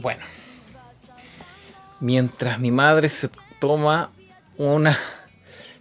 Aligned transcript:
Bueno, 0.00 0.24
mientras 2.00 2.58
mi 2.60 2.70
madre 2.70 3.08
se 3.08 3.28
toma 3.58 4.10
una 4.56 4.96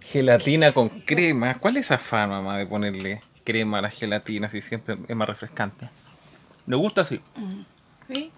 gelatina 0.02 0.74
con 0.74 0.90
crema, 0.90 1.60
¿cuál 1.60 1.78
es 1.78 1.86
esa 1.86 1.98
fama, 1.98 2.42
mamá, 2.42 2.58
de 2.58 2.66
ponerle 2.66 3.22
crema 3.44 3.80
a 3.80 3.82
la 3.84 3.90
gelatina 3.90 4.50
si 4.50 4.62
siempre 4.62 4.98
es 5.08 5.16
más 5.16 5.28
refrescante? 5.28 5.90
¿Le 6.66 6.76
gusta 6.76 7.02
así? 7.02 7.22
¿Sí? 8.12 8.32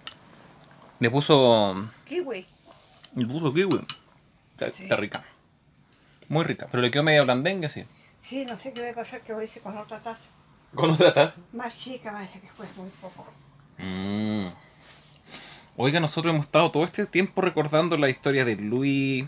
Le 1.00 1.10
puso. 1.10 1.90
Kiwi. 2.06 2.46
Le 3.16 3.26
puso 3.26 3.54
kiwi. 3.54 3.80
Está, 4.52 4.72
Sí. 4.72 4.84
está 4.84 4.96
rica. 4.98 5.24
Muy 6.28 6.44
rica. 6.44 6.68
Pero 6.70 6.82
le 6.82 6.92
quedó 6.92 7.04
media 7.04 7.24
blandengue, 7.24 7.70
sí. 7.70 7.86
Sí, 8.22 8.46
no 8.46 8.60
sé 8.60 8.74
qué 8.74 8.82
va 8.82 8.90
a 8.90 8.94
pasar 8.94 9.22
que 9.22 9.32
lo 9.32 9.42
hice 9.42 9.62
con 9.62 9.78
otra 9.78 10.00
taza. 10.00 10.22
¿Con 10.76 10.92
otra 10.92 11.14
taza? 11.14 11.36
Más 11.54 11.74
chica, 11.76 12.12
parece 12.12 12.42
que 12.42 12.48
fue 12.50 12.68
muy 12.78 12.90
poco. 13.02 13.32
Mm. 13.78 14.48
Oiga, 15.82 16.02
nosotros 16.02 16.34
hemos 16.34 16.48
estado 16.48 16.72
todo 16.72 16.84
este 16.84 17.06
tiempo 17.06 17.40
recordando 17.40 17.96
la 17.96 18.10
historia 18.10 18.44
de 18.44 18.58
Luis, 18.58 19.26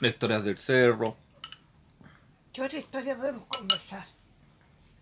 las 0.00 0.12
historias 0.12 0.42
del 0.42 0.58
cerro. 0.58 1.16
¿Qué 2.52 2.60
otra 2.60 2.80
historia 2.80 3.16
podemos 3.16 3.44
conversar? 3.46 4.06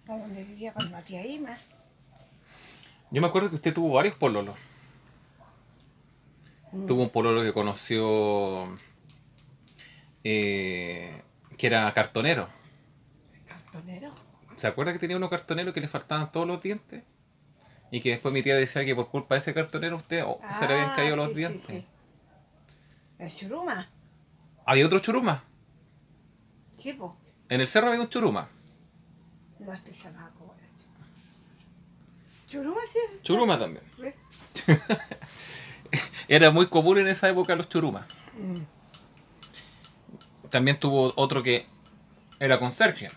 A 0.07 0.19
donde 0.19 0.45
vivía 0.45 0.75
con 0.75 0.93
la 0.93 1.03
tía 1.03 1.27
Ima. 1.27 1.57
Yo 3.11 3.23
me 3.23 3.27
acuerdo 3.27 3.49
que 3.49 3.57
usted 3.57 3.73
tuvo 3.73 3.95
varios 3.95 4.15
pololos. 4.17 4.55
Mm. 6.73 6.85
Tuvo 6.85 7.05
un 7.05 7.11
pololo 7.11 7.43
que 7.43 7.55
conoció 7.55 8.69
eh, 10.25 11.23
que 11.57 11.67
era 11.67 11.91
cartonero. 11.95 12.51
¿Cartonero? 13.49 14.13
¿Se 14.59 14.67
acuerda 14.67 14.93
que 14.93 14.99
tenía 14.99 15.17
uno 15.17 15.31
cartonero 15.31 15.73
que 15.73 15.81
le 15.81 15.89
faltaban 15.89 16.31
todos 16.31 16.47
los 16.47 16.63
dientes? 16.63 17.03
Y 17.93 18.01
que 18.01 18.11
después 18.11 18.35
mi 18.35 18.43
tía 18.43 18.57
decía 18.57 18.85
que 18.85 18.97
por 18.97 19.09
culpa 19.09 19.35
de 19.37 19.41
ese 19.41 19.55
cartonero 19.55 19.97
usted 19.97 20.25
oh, 20.27 20.41
se 20.59 20.67
le 20.67 20.73
habían 20.75 20.91
Ah, 20.91 20.97
caído 20.97 21.15
los 21.15 21.29
sí, 21.29 21.35
dientes. 21.35 21.63
sí. 21.67 21.87
¿El 23.19 23.33
churuma? 23.33 23.89
Había 24.67 24.87
otro 24.87 24.99
churuma. 24.99 25.45
Sí, 26.79 26.93
pues. 26.95 27.13
En 27.49 27.61
el 27.61 27.69
cerro 27.69 27.89
había 27.89 28.01
un 28.01 28.09
churuma. 28.09 28.49
No 29.61 29.73
estoy. 29.73 29.93
¿Churuma 32.49 32.81
sí? 32.93 32.99
Churuma 33.23 33.59
también. 33.59 33.85
Era 36.29 36.51
muy 36.51 36.67
común 36.69 36.99
en 36.99 37.09
esa 37.09 37.29
época 37.29 37.55
los 37.55 37.69
churumas. 37.69 38.07
Mm. 38.39 38.63
También 40.51 40.79
tuvo 40.79 41.13
otro 41.17 41.43
que 41.43 41.67
era 42.39 42.59
conserje, 42.59 43.11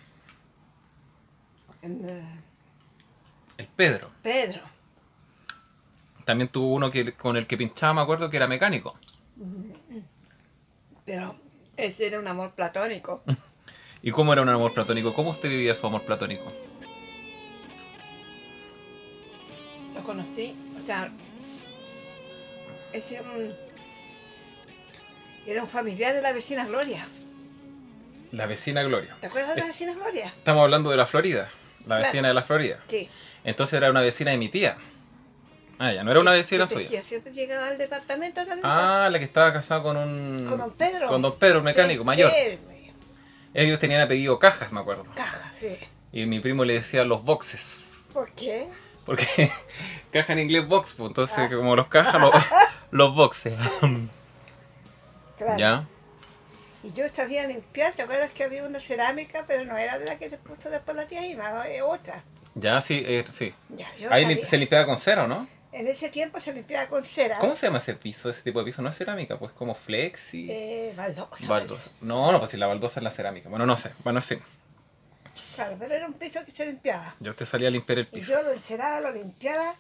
En, 1.82 2.08
eh, 2.08 2.40
el 3.58 3.68
Pedro. 3.68 4.12
Pedro. 4.22 4.62
También 6.26 6.50
tuvo 6.50 6.74
uno 6.74 6.92
que, 6.92 7.14
con 7.14 7.38
el 7.38 7.48
que 7.48 7.58
pinchaba, 7.58 7.94
me 7.94 8.02
acuerdo, 8.02 8.30
que 8.30 8.38
era 8.38 8.48
mecánico. 8.48 8.98
Pero 11.06 11.36
ese 11.78 12.08
era 12.08 12.20
un 12.20 12.28
amor 12.28 12.52
platónico. 12.52 13.24
¿Y 14.02 14.12
cómo 14.12 14.34
era 14.34 14.42
un 14.42 14.50
amor 14.50 14.74
platónico? 14.74 15.14
¿Cómo 15.14 15.32
usted 15.32 15.50
vivía 15.50 15.76
su 15.76 15.86
amor 15.88 16.02
platónico? 16.02 16.52
Lo 19.94 20.04
conocí, 20.04 20.56
o 20.82 20.86
sea, 20.86 21.10
ese 22.92 23.22
un, 23.22 23.54
era 25.48 25.64
un 25.64 25.70
familiar 25.70 26.14
de 26.14 26.22
la 26.22 26.34
vecina 26.34 26.66
Gloria. 26.66 27.08
La 28.32 28.46
vecina 28.46 28.84
Gloria. 28.84 29.16
¿Te 29.22 29.28
acuerdas 29.28 29.56
de 29.56 29.62
la 29.62 29.68
vecina 29.68 29.94
Gloria? 29.94 30.28
Estamos 30.28 30.64
hablando 30.64 30.90
de 30.90 30.98
la 30.98 31.06
Florida. 31.06 31.50
La 31.86 31.96
Claro. 31.98 32.04
vecina 32.12 32.28
de 32.30 32.34
la 32.34 32.42
Florida. 32.44 32.80
Sí. 32.88 33.10
Entonces 33.44 33.74
era 33.76 33.90
una 33.92 34.02
vecina 34.02 34.32
de 34.32 34.38
mi 34.38 34.50
tía. 34.50 34.78
Ah, 35.78 35.92
ya, 35.92 36.04
no 36.04 36.12
era 36.12 36.20
una 36.22 36.32
vecina 36.32 36.66
suya. 36.68 37.02
Siempre 37.04 37.34
llegaba 37.34 37.68
al 37.68 37.78
departamento 37.78 38.36
también. 38.46 38.62
Ah, 38.64 39.10
la 39.12 39.20
que 39.20 39.26
estaba 39.26 39.52
casada 39.54 39.84
con 39.84 39.98
un... 39.98 40.46
Con 40.48 40.58
don 40.58 40.72
Pedro. 40.72 41.08
Con 41.08 41.22
don 41.22 41.38
Pedro, 41.38 41.60
un 41.60 41.66
mecánico 41.66 42.02
Sí, 42.04 42.06
mayor. 42.06 42.32
él, 42.36 42.60
Ellos 43.54 43.78
tenían 43.80 44.02
apellido 44.02 44.40
Cajas, 44.40 44.72
me 44.72 44.80
acuerdo. 44.80 45.06
Caja, 45.16 45.52
sí. 45.60 45.78
Y 46.14 46.26
mi 46.26 46.40
primo 46.40 46.64
le 46.64 46.74
decía 46.76 47.04
los 47.04 47.24
boxes. 47.24 47.62
¿Por 48.14 48.32
qué? 48.32 48.68
Porque 49.06 49.52
caja 50.12 50.34
en 50.34 50.40
inglés 50.40 50.68
box, 50.68 50.94
pues 50.98 51.10
entonces 51.10 51.38
Ah. 51.38 51.50
como 51.54 51.76
los 51.76 51.88
cajas, 51.88 52.20
los, 52.22 52.34
los 52.92 53.14
boxes. 53.14 53.54
Claro. 55.38 55.58
¿Ya? 55.60 55.84
Y 56.86 56.94
yo 56.94 57.08
sabía 57.10 57.48
limpiar, 57.48 57.94
¿te 57.94 58.04
acuerdas 58.04 58.30
que 58.32 58.44
había 58.44 58.64
una 58.64 58.80
cerámica, 58.80 59.46
pero 59.48 59.66
no 59.66 59.76
era 59.78 59.98
de 59.98 60.06
la 60.06 60.18
que 60.20 60.30
se 60.30 60.38
puso 60.38 60.70
después 60.70 60.96
la 60.96 61.08
tía 61.08 61.26
Ima, 61.26 61.68
eh, 61.68 61.82
otra? 61.82 62.24
Ya, 62.54 62.80
sí, 62.82 63.04
eh, 63.06 63.26
sí. 63.32 63.54
Ya, 63.70 63.88
yo 63.98 64.12
Ahí 64.14 64.24
sabía. 64.24 64.46
se 64.46 64.58
limpiaba 64.58 64.86
con 64.86 64.98
cera, 65.00 65.26
¿no? 65.28 65.48
En 65.72 65.88
ese 65.88 66.10
tiempo 66.10 66.40
se 66.40 66.54
limpiaba 66.54 66.88
con 66.88 67.04
cera. 67.04 67.40
¿Cómo 67.40 67.56
se 67.56 67.66
llama 67.68 67.80
ese 67.80 67.96
piso, 67.96 68.30
ese 68.30 68.42
tipo 68.44 68.60
de 68.60 68.66
piso? 68.66 68.82
No 68.82 68.90
es 68.90 68.98
cerámica, 68.98 69.38
pues 69.38 69.52
como 69.54 69.74
flexi. 69.76 70.48
Eh, 70.50 70.94
baldosa. 70.96 71.46
baldosa. 71.48 71.90
No, 72.02 72.32
no, 72.32 72.38
pues 72.40 72.52
si 72.52 72.58
la 72.58 72.68
baldosa 72.68 73.00
es 73.00 73.04
la 73.04 73.12
cerámica. 73.12 73.50
Bueno, 73.50 73.66
no 73.66 73.76
sé. 73.78 73.92
Bueno, 74.04 74.20
en 74.20 74.24
fin. 74.26 74.40
Claro, 75.56 75.76
pero 75.80 75.94
era 75.94 76.06
un 76.06 76.14
piso 76.14 76.46
que 76.46 76.52
se 76.52 76.66
limpiaba. 76.66 77.16
Yo 77.20 77.36
te 77.36 77.46
salía 77.46 77.68
a 77.68 77.72
limpiar 77.72 78.00
el 78.00 78.08
Y 78.12 78.20
piso. 78.20 78.32
yo 78.32 78.42
lo 78.44 78.52
enceraba, 78.54 79.02
lo 79.02 79.12
limpiaba 79.12 79.76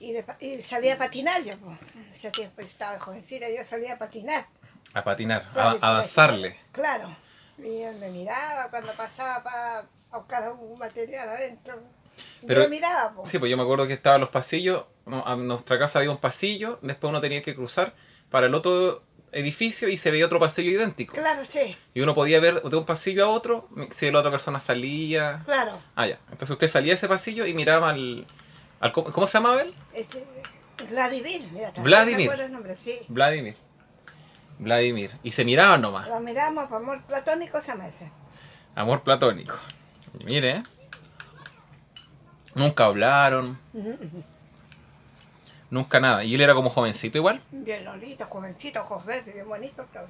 y, 0.00 0.12
de 0.12 0.22
pa- 0.22 0.36
y 0.40 0.62
salía 0.62 0.94
a 0.94 0.98
patinar 0.98 1.42
yo. 1.42 1.58
Pues. 1.58 1.78
Ese 2.16 2.30
tiempo 2.30 2.62
estaba 2.62 2.98
jovencita, 3.00 3.46
yo 3.50 3.64
salía 3.68 3.94
a 3.94 3.98
patinar. 3.98 4.46
A 4.94 5.02
patinar, 5.04 5.44
a, 5.54 5.76
a 5.80 5.92
danzarle. 5.94 6.56
Claro. 6.72 7.14
Y 7.58 7.82
él 7.82 7.96
me 7.98 8.10
miraba 8.10 8.70
cuando 8.70 8.92
pasaba 8.94 9.42
para 9.42 9.84
buscar 10.12 10.50
un 10.52 10.78
material 10.78 11.28
adentro. 11.28 11.80
Pero- 12.46 12.62
yo 12.62 12.68
miraba. 12.68 13.12
Sí, 13.26 13.38
pues 13.38 13.50
yo 13.50 13.56
me 13.56 13.62
acuerdo 13.64 13.86
que 13.86 13.94
estaban 13.94 14.20
los 14.20 14.30
pasillos. 14.30 14.84
A 15.06 15.36
nuestra 15.36 15.78
casa 15.78 15.98
había 15.98 16.10
un 16.10 16.18
pasillo, 16.18 16.78
después 16.80 17.10
uno 17.10 17.20
tenía 17.20 17.42
que 17.42 17.54
cruzar 17.54 17.92
para 18.30 18.46
el 18.46 18.54
otro 18.54 19.02
edificio 19.32 19.88
y 19.88 19.96
se 19.98 20.10
veía 20.10 20.24
otro 20.26 20.38
pasillo 20.38 20.70
idéntico. 20.70 21.14
Claro, 21.14 21.44
sí, 21.44 21.76
Y 21.92 22.00
uno 22.00 22.14
podía 22.14 22.40
ver 22.40 22.62
de 22.62 22.76
un 22.76 22.86
pasillo 22.86 23.26
a 23.26 23.28
otro 23.28 23.68
si 23.96 24.10
la 24.10 24.20
otra 24.20 24.30
persona 24.30 24.60
salía. 24.60 25.42
claro. 25.44 25.78
Ah, 25.96 26.06
ya. 26.06 26.18
Entonces 26.30 26.50
usted 26.50 26.68
salía 26.68 26.92
a 26.92 26.94
ese 26.94 27.08
pasillo 27.08 27.44
y 27.46 27.52
miraba 27.52 27.90
al. 27.90 28.26
al 28.80 28.92
¿cómo, 28.92 29.26
se 29.26 29.34
llamaba 29.38 29.62
él? 29.62 29.74
Vladimir, 30.90 31.42
mira, 31.52 31.72
Vladimir. 31.76 32.16
me 32.16 32.24
acuerdo 32.24 32.44
el 32.44 32.52
nombre, 32.52 32.76
sí. 32.76 32.98
Vladimir. 33.08 33.56
Vladimir. 34.58 35.10
Y 35.22 35.32
se 35.32 35.44
miraban 35.44 35.82
nomás. 35.82 36.08
Lo 36.08 36.20
miramos 36.20 36.70
amor 36.70 37.02
platónico 37.02 37.60
se 37.60 37.74
me 37.74 37.84
hace. 37.84 38.10
Amor 38.74 39.02
platónico. 39.02 39.56
Y 40.18 40.24
mire. 40.24 40.62
Nunca 42.54 42.84
hablaron, 42.84 43.58
nunca 45.70 45.98
nada. 45.98 46.22
Y 46.22 46.36
él 46.36 46.40
era 46.40 46.54
como 46.54 46.70
jovencito 46.70 47.18
igual. 47.18 47.42
Bien 47.50 47.84
lolito, 47.84 48.26
jovencito, 48.26 49.02
verdes, 49.04 49.34
bien 49.34 49.48
bonito 49.48 49.84
todo. 49.92 50.06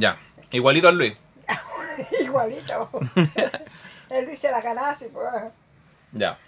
Ya. 0.00 0.18
Igualito 0.52 0.88
al 0.88 0.98
Luis. 0.98 1.16
Igualito. 2.20 2.90
Él 4.10 4.28
dice 4.30 4.50
la 4.50 4.62
canasta 4.62 5.04
y 5.04 5.08
pues. 5.08 5.26
Ya. 6.12 6.38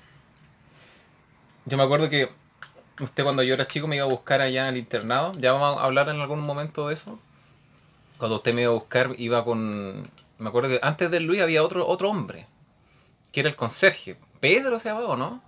Yo 1.65 1.77
me 1.77 1.83
acuerdo 1.83 2.09
que 2.09 2.29
usted 3.01 3.25
cuando 3.25 3.43
yo 3.43 3.55
era 3.55 3.67
chico 3.67 3.87
me 3.87 3.97
iba 3.97 4.05
a 4.05 4.09
buscar 4.09 4.41
allá 4.41 4.69
al 4.69 4.77
internado. 4.77 5.33
Ya 5.39 5.53
vamos 5.53 5.81
a 5.81 5.85
hablar 5.85 6.09
en 6.09 6.21
algún 6.21 6.41
momento 6.41 6.89
de 6.89 6.95
eso. 6.95 7.19
Cuando 8.19 8.37
usted 8.37 8.55
me 8.55 8.63
iba 8.63 8.71
a 8.71 8.75
buscar, 8.75 9.15
iba 9.19 9.45
con. 9.45 10.11
Me 10.39 10.49
acuerdo 10.49 10.69
que 10.71 10.81
antes 10.83 11.11
de 11.11 11.21
Luis 11.21 11.43
había 11.43 11.63
otro, 11.63 11.87
otro 11.87 12.11
hombre. 12.11 12.47
Que 13.33 13.41
era 13.41 13.49
el 13.49 13.57
conserje. 13.57 14.17
Pedro 14.41 14.79
se 14.79 14.89
llamaba, 14.89 15.09
¿o 15.09 15.17
no? 15.17 15.43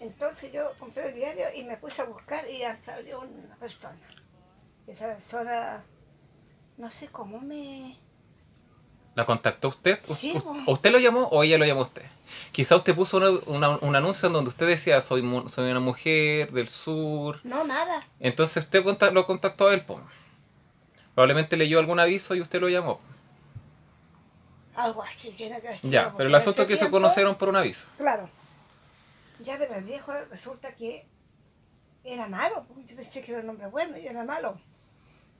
Entonces 0.00 0.52
yo 0.52 0.72
compré 0.78 1.08
el 1.08 1.14
diario 1.14 1.46
y 1.54 1.62
me 1.62 1.76
puse 1.76 2.02
a 2.02 2.06
buscar 2.06 2.48
y 2.48 2.62
salió 2.84 3.20
una 3.20 3.54
persona. 3.56 3.96
Esa 4.86 5.14
persona, 5.14 5.84
no 6.78 6.90
sé 6.90 7.08
cómo 7.08 7.40
me... 7.40 7.96
¿La 9.14 9.26
contactó 9.26 9.68
usted? 9.68 9.98
¿U- 10.08 10.14
Sí, 10.14 10.32
u- 10.36 10.40
po. 10.42 10.56
¿O 10.66 10.72
usted 10.72 10.90
lo 10.92 10.98
llamó 10.98 11.24
o 11.28 11.42
ella 11.42 11.58
lo 11.58 11.64
llamó 11.66 11.80
a 11.80 11.84
usted? 11.84 12.04
Quizá 12.52 12.76
usted 12.76 12.94
puso 12.94 13.16
una- 13.16 13.40
una- 13.46 13.76
un 13.78 13.96
anuncio 13.96 14.28
en 14.28 14.32
donde 14.34 14.50
usted 14.50 14.66
decía 14.66 15.00
soy, 15.00 15.20
mu- 15.22 15.48
soy 15.48 15.70
una 15.70 15.80
mujer 15.80 16.52
del 16.52 16.68
sur. 16.68 17.40
No, 17.44 17.64
nada. 17.64 18.06
Entonces 18.20 18.64
usted 18.64 18.84
lo 19.12 19.26
contactó 19.26 19.68
a 19.68 19.74
él. 19.74 19.84
po. 19.84 20.00
Probablemente 21.14 21.56
leyó 21.56 21.78
algún 21.80 21.98
aviso 21.98 22.34
y 22.34 22.40
usted 22.40 22.60
lo 22.60 22.68
llamó. 22.68 23.00
Algo 24.76 25.02
así 25.02 25.30
tiene 25.32 25.60
que 25.60 25.76
sido, 25.78 25.90
Ya, 25.92 26.14
pero 26.16 26.28
el 26.28 26.34
asunto 26.34 26.62
es 26.62 26.68
que 26.68 26.76
se 26.76 26.88
conocieron 26.90 27.34
por 27.34 27.48
un 27.48 27.56
aviso. 27.56 27.84
Claro. 27.98 28.30
Ya 29.40 29.56
el 29.56 29.84
viejo 29.84 30.12
resulta 30.30 30.74
que 30.74 31.06
era 32.04 32.28
malo, 32.28 32.64
porque 32.68 32.84
yo 32.86 32.96
pensé 32.96 33.20
que 33.22 33.32
era 33.32 33.40
un 33.42 33.50
hombre 33.50 33.66
bueno 33.66 33.98
y 33.98 34.06
era 34.06 34.22
malo. 34.24 34.58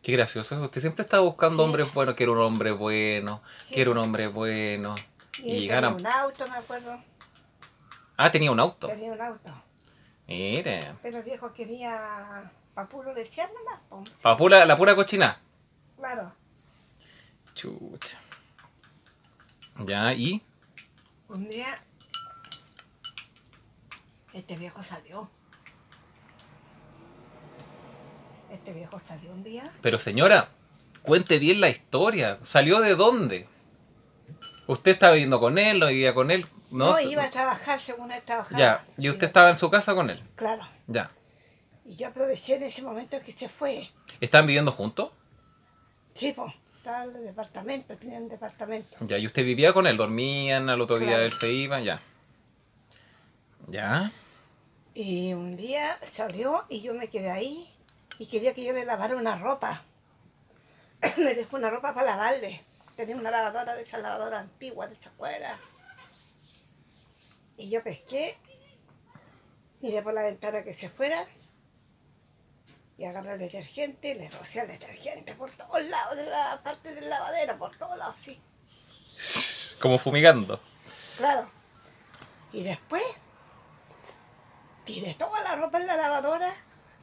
Qué 0.03 0.13
gracioso. 0.13 0.61
Usted 0.63 0.81
siempre 0.81 1.05
estaba 1.05 1.23
buscando 1.23 1.57
Sí. 1.63 1.63
hombres 1.69 1.93
buenos. 1.93 2.15
Quiero 2.15 2.33
un 2.33 2.39
hombre 2.39 2.73
bueno. 2.73 3.43
Sí. 3.67 3.75
Quiero 3.75 3.93
un 3.93 3.99
hombre 3.99 4.29
bueno. 4.29 4.95
Y, 5.39 5.65
Y 5.65 5.69
tenía 5.69 5.89
un 5.91 6.07
auto, 6.07 6.49
me 6.49 6.57
acuerdo. 6.57 6.99
Ah, 8.17 8.31
tenía 8.31 8.51
un 8.51 8.61
auto. 8.61 8.87
Tenía 8.89 9.13
un 9.13 9.21
auto. 9.21 9.51
Mire. 10.27 10.95
Pero 11.03 11.19
el 11.19 11.25
viejo 11.25 11.53
quería 11.53 12.51
pa' 12.75 12.89
puro 12.89 13.13
desear 13.15 13.51
nomás, 13.53 13.81
po. 13.89 14.05
Pa' 14.23 14.37
pura- 14.37 14.65
la 14.65 14.77
pura 14.77 14.95
cochina. 14.95 15.41
Chucha. 17.55 18.19
Ya, 19.85 20.13
y. 20.15 20.43
Un 21.29 21.49
día, 21.49 21.83
este 24.33 24.57
viejo 24.57 24.83
salió. 24.83 25.29
Este 28.51 28.73
viejo 28.73 29.01
salió 29.05 29.31
un 29.33 29.43
día. 29.43 29.71
Pero 29.81 29.99
señora, 29.99 30.49
cuente 31.03 31.39
bien 31.39 31.61
la 31.61 31.69
historia. 31.69 32.39
¿Salió 32.45 32.81
de 32.81 32.95
dónde? 32.95 33.47
¿Usted 34.67 34.93
estaba 34.93 35.13
viviendo 35.15 35.41
con 35.41 35.59
él? 35.59 35.79
¿No 35.79 35.87
vivía 35.89 36.15
con 36.15 36.31
él? 36.31 36.47
No, 36.71 36.95
se- 36.97 37.05
iba 37.05 37.25
a 37.25 37.31
trabajar 37.31 37.81
según 37.81 38.13
él 38.13 38.23
trabajaba. 38.25 38.59
Ya, 38.59 38.85
y 38.97 39.09
usted 39.11 39.27
estaba 39.27 39.51
en 39.51 39.59
su 39.59 39.69
casa 39.71 39.95
con 39.95 40.11
él. 40.11 40.23
Claro. 40.37 40.63
Ya. 40.87 41.11
Y 41.85 41.97
yo 41.97 42.09
aproveché 42.09 42.59
de 42.59 42.69
ese 42.69 42.83
momento 42.83 43.19
que 43.25 43.33
se 43.33 43.49
fue. 43.49 43.89
¿Estaban 44.21 44.47
viviendo 44.47 44.71
juntos? 44.73 45.11
Sí, 46.15 46.33
pues, 46.33 46.53
estaba 46.77 47.05
en 47.05 47.17
el 47.17 47.25
departamento, 47.25 47.97
tenía 47.97 48.19
un 48.19 48.29
departamento. 48.29 48.97
Ya, 49.01 49.19
y 49.19 49.27
usted 49.27 49.45
vivía 49.45 49.73
con 49.73 49.87
él, 49.89 49.97
dormían, 49.97 50.69
al 50.71 50.81
otro 50.81 50.99
día 50.99 51.21
él 51.23 51.33
se 51.33 51.53
iba, 51.53 51.81
ya. 51.81 52.01
Ya. 53.69 54.13
Y 54.95 55.33
un 55.35 55.57
día 55.57 55.99
salió 56.13 56.65
y 56.69 56.81
yo 56.83 56.95
me 56.95 57.09
quedé 57.09 57.31
ahí 57.31 57.69
y 58.21 58.27
quería 58.27 58.53
que 58.53 58.63
yo 58.63 58.75
le 58.75 58.85
lavara 58.85 59.17
una 59.17 59.39
ropa. 59.39 59.83
me 61.17 61.35
dejó 61.35 61.57
una 61.57 61.71
ropa 61.71 61.95
para 61.95 62.11
lavarle. 62.11 62.63
Tenía 62.95 63.17
una 63.17 63.31
lavadora 63.31 63.75
de 63.75 63.83
esa 63.83 63.97
lavadora 63.97 64.41
antigua, 64.41 64.87
de 64.87 64.95
esa 64.95 65.09
cuerda. 65.13 65.59
Y 67.57 67.71
yo 67.71 67.83
pesqué, 67.83 68.37
miré 69.81 70.03
por 70.03 70.13
la 70.13 70.23
ventana 70.23 70.63
que 70.63 70.75
se 70.75 70.91
fuera 70.91 71.27
y 72.99 73.07
agarré 73.07 73.33
el 73.33 73.39
detergente 73.39 74.11
y 74.11 74.15
le 74.17 74.29
rocié 74.29 74.63
el 74.63 74.69
detergente 74.69 75.35
por 75.35 75.51
todos 75.53 75.83
lados 75.83 76.19
de 76.19 76.27
la 76.27 76.61
parte 76.63 76.95
del 76.95 77.09
lavadero, 77.09 77.57
por 77.57 77.75
todos 77.79 77.97
lados, 77.97 78.17
sí. 78.23 78.39
Como 79.81 79.99
fumigando. 79.99 80.61
Claro. 81.17 81.51
Y 82.53 82.65
después 82.65 83.03
tiré 84.85 85.15
toda 85.15 85.43
la 85.43 85.57
ropa 85.57 85.79
en 85.79 85.87
la 85.87 85.97
lavadora. 85.97 86.55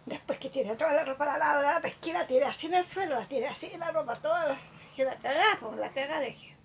Después 0.07 0.39
que 0.39 0.49
tiré 0.49 0.73
toda 0.77 0.93
la 0.93 1.03
ropa 1.03 1.25
en 1.25 1.31
la 1.33 1.37
lavadora, 1.37 1.73
la 1.73 1.81
pesqué, 1.81 2.13
la 2.13 2.25
tiré 2.25 2.45
así 2.45 2.67
en 2.67 2.75
el 2.75 2.87
suelo, 2.87 3.19
la 3.19 3.27
tiré 3.27 3.45
así 3.45 3.69
en 3.73 3.81
la 3.81 3.91
ropa, 3.91 4.15
toda 4.15 4.57
que 4.95 5.03
la 5.03 5.15
cagá, 5.17 5.57
pues 5.59 5.77
la 5.77 5.91
cagá 5.91 6.21
dejé. 6.21 6.55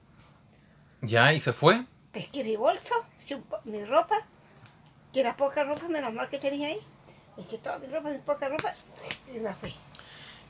Ya, 1.00 1.32
y 1.32 1.40
se 1.40 1.52
fue. 1.52 1.84
Pesqué 2.12 2.44
mi 2.44 2.54
bolso, 2.54 2.94
mi 3.64 3.84
ropa, 3.84 4.18
que 5.12 5.20
era 5.20 5.36
poca 5.36 5.64
ropa, 5.64 5.88
menos 5.88 6.14
mal 6.14 6.28
que 6.28 6.38
tenía 6.38 6.68
ahí. 6.68 6.78
Eché 7.36 7.58
toda 7.58 7.80
mi 7.80 7.88
ropa, 7.88 8.10
mi 8.10 8.18
poca 8.18 8.48
ropa, 8.48 8.74
y 9.34 9.40
me 9.40 9.52
fui. 9.54 9.74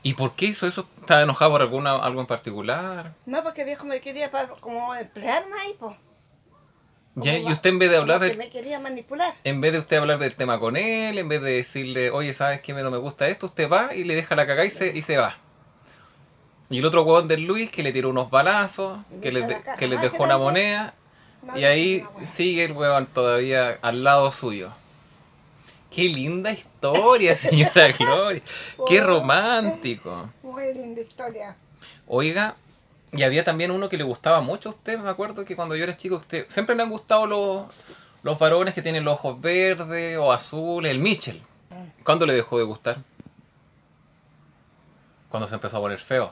¿Y 0.03 0.13
por 0.13 0.35
qué 0.35 0.45
hizo 0.47 0.67
eso? 0.67 0.87
¿Estaba 0.99 1.23
enojado 1.23 1.51
por 1.51 1.61
alguna, 1.61 1.95
algo 1.95 2.21
en 2.21 2.27
particular? 2.27 3.15
No, 3.25 3.41
porque 3.41 3.63
viejo 3.63 3.85
me 3.85 4.01
quería 4.01 4.29
para, 4.29 4.49
como 4.49 4.93
emplearme 4.93 5.59
ahí, 5.59 5.75
pues. 5.79 5.95
Y 7.15 7.51
usted 7.51 7.69
en 7.69 7.79
vez 7.79 7.91
de 7.91 7.97
hablar 7.97 8.19
que 8.21 8.27
del, 8.29 8.37
me 8.37 8.49
quería 8.49 8.79
manipular. 8.79 9.35
en 9.43 9.61
vez 9.61 9.71
de 9.73 9.79
usted 9.79 9.97
hablar 9.97 10.17
del 10.17 10.35
tema 10.35 10.59
con 10.59 10.75
él, 10.75 11.17
en 11.19 11.27
vez 11.29 11.41
de 11.43 11.51
decirle, 11.51 12.09
oye, 12.09 12.33
¿sabes 12.33 12.61
qué? 12.61 12.73
No 12.73 12.89
me 12.89 12.97
gusta 12.97 13.27
esto, 13.27 13.45
usted 13.45 13.69
va 13.69 13.93
y 13.93 14.03
le 14.03 14.15
deja 14.15 14.35
la 14.35 14.47
cagada 14.47 14.65
y 14.65 14.71
se, 14.71 14.87
y 14.97 15.01
se 15.03 15.17
va. 15.17 15.37
Y 16.71 16.79
el 16.79 16.85
otro 16.85 17.03
huevón 17.03 17.27
del 17.27 17.43
Luis 17.43 17.69
que 17.69 17.83
le 17.83 17.93
tiró 17.93 18.09
unos 18.09 18.31
balazos, 18.31 18.97
que 19.21 19.31
le 19.31 19.41
le, 19.41 19.45
echa 19.45 19.47
de- 19.47 19.53
la 19.53 19.61
caja. 19.61 19.77
que 19.77 19.87
le 19.87 19.97
Ah, 19.97 20.01
dejó 20.01 20.23
una 20.23 20.37
moneda 20.39 20.93
No, 21.43 21.55
y 21.59 21.65
ahí 21.65 22.01
no, 22.19 22.25
sigue 22.27 22.65
el 22.65 22.71
huevón 22.71 23.05
todavía 23.05 23.77
al 23.83 24.03
lado 24.03 24.31
suyo. 24.31 24.71
Qué 25.91 26.03
linda 26.05 26.51
historia, 26.51 27.35
señora 27.37 27.91
Gloria. 27.91 28.41
Qué 28.87 28.99
romántico. 29.01 30.31
Muy 30.41 30.73
linda 30.73 31.01
historia. 31.01 31.55
Oiga, 32.07 32.55
y 33.13 33.23
había 33.23 33.43
también 33.43 33.71
uno 33.71 33.89
que 33.89 33.97
le 33.97 34.03
gustaba 34.03 34.41
mucho 34.41 34.69
a 34.69 34.71
usted, 34.73 34.97
me 34.99 35.09
acuerdo 35.09 35.45
que 35.45 35.55
cuando 35.55 35.75
yo 35.75 35.83
era 35.83 35.95
chico, 35.97 36.15
usted 36.17 36.45
siempre 36.49 36.75
le 36.75 36.83
han 36.83 36.89
gustado 36.89 37.25
los, 37.27 37.65
los 38.23 38.39
varones 38.39 38.73
que 38.73 38.81
tienen 38.81 39.03
los 39.05 39.15
ojos 39.15 39.39
verdes 39.39 40.17
o 40.17 40.31
azules, 40.31 40.91
el 40.91 40.99
Mitchell. 40.99 41.41
¿Cuándo 42.03 42.25
le 42.25 42.33
dejó 42.33 42.57
de 42.57 42.63
gustar? 42.65 42.97
Cuando 45.29 45.47
se 45.47 45.55
empezó 45.55 45.77
a 45.77 45.81
poner 45.81 45.99
feo. 45.99 46.31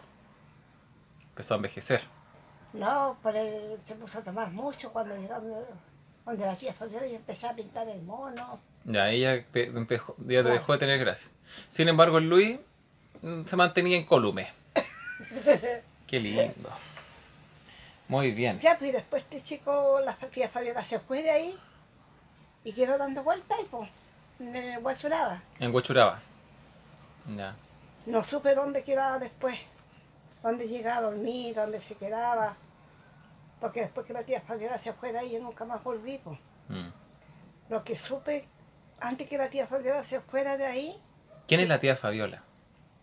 Empezó 1.30 1.54
a 1.54 1.58
envejecer. 1.58 2.02
No, 2.74 3.18
pero 3.24 3.40
él 3.40 3.78
se 3.84 3.96
puso 3.96 4.20
a 4.20 4.22
tomar 4.24 4.52
mucho 4.52 4.92
cuando 4.92 5.16
llegamos 5.16 5.66
donde 6.26 6.46
la 6.46 6.56
tía 6.56 6.74
Fabiola 6.74 7.08
y 7.08 7.16
empezó 7.16 7.48
a 7.50 7.54
pintar 7.54 7.88
el 7.90 8.02
mono. 8.04 8.60
Ya 8.86 9.10
ella 9.10 9.44
pe- 9.52 9.68
empejó- 9.70 10.16
ya 10.20 10.44
te 10.44 10.50
dejó 10.50 10.74
de 10.74 10.78
tener 10.80 11.00
gracia. 11.00 11.30
Sin 11.70 11.88
embargo, 11.90 12.20
el 12.20 12.30
Luis 12.30 12.60
mm, 13.22 13.46
se 13.46 13.56
mantenía 13.56 13.98
incólume. 13.98 14.50
Qué 16.12 16.20
lindo. 16.20 16.70
Muy 18.10 18.32
bien. 18.32 18.60
Ya, 18.60 18.78
pues 18.78 18.90
y 18.90 18.92
después 18.92 19.24
este 19.24 19.42
chico, 19.44 20.02
la 20.02 20.14
tía 20.16 20.50
Fabiola 20.50 20.84
se 20.84 21.00
fue 21.00 21.24
de 21.24 21.32
ahí 21.32 21.58
y 22.66 22.74
quedó 22.74 22.98
dando 22.98 23.24
vueltas 23.24 23.58
y 23.62 23.66
pues, 23.68 23.90
en 24.42 24.82
Guasuraba. 24.82 25.42
En 25.58 25.74
Huachuraba. 25.74 26.20
Ya. 27.34 27.56
No 28.06 28.26
supe 28.26 28.54
dónde 28.54 28.84
quedaba 28.84 29.20
después, 29.20 29.58
dónde 30.44 30.68
llegaba 30.68 30.98
a 30.98 31.12
dormir, 31.12 31.56
dónde 31.56 31.80
se 31.80 31.96
quedaba. 31.96 32.58
Porque 33.62 33.80
después 33.80 34.06
que 34.06 34.12
la 34.12 34.24
tía 34.24 34.42
Fabiola 34.42 34.80
se 34.80 34.92
fue 34.92 35.14
de 35.14 35.20
ahí, 35.20 35.32
yo 35.32 35.40
nunca 35.40 35.64
más 35.64 35.82
volví. 35.82 36.18
pues. 36.18 36.38
Mm. 36.68 36.90
Lo 37.70 37.86
que 37.86 37.98
supe, 37.98 38.50
antes 39.00 39.30
que 39.30 39.38
la 39.38 39.50
tía 39.50 39.66
Fabiola 39.66 40.04
se 40.04 40.20
fuera 40.20 40.58
de 40.58 40.66
ahí, 40.66 41.02
¿Quién 41.48 41.62
es 41.62 41.70
la 41.70 41.80
tía 41.80 41.96
Fabiola? 41.96 42.44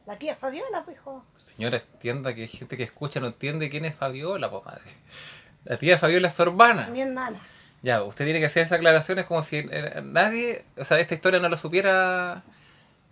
la 0.04 0.18
tía 0.18 0.36
Fabiola, 0.36 0.82
pues, 0.84 0.98
hijo, 0.98 1.24
Señora, 1.58 1.78
entienda 1.78 2.34
que 2.36 2.42
hay 2.42 2.48
gente 2.48 2.76
que 2.76 2.84
escucha 2.84 3.18
no 3.18 3.26
entiende 3.26 3.68
quién 3.68 3.84
es 3.84 3.96
Fabiola, 3.96 4.48
po 4.48 4.62
madre. 4.64 4.92
La 5.64 5.76
tía 5.76 5.98
Fabiola 5.98 6.28
es 6.28 6.34
su 6.34 6.42
hermana. 6.44 6.86
mi 6.86 7.00
hermana. 7.02 7.36
Ya, 7.82 8.02
usted 8.04 8.24
tiene 8.24 8.38
que 8.38 8.46
hacer 8.46 8.62
esas 8.62 8.78
aclaraciones 8.78 9.26
como 9.26 9.42
si 9.42 9.56
eh, 9.58 10.00
nadie, 10.04 10.64
o 10.76 10.84
sea, 10.84 11.00
esta 11.00 11.14
historia 11.16 11.40
no 11.40 11.48
la 11.48 11.56
supiera. 11.56 12.42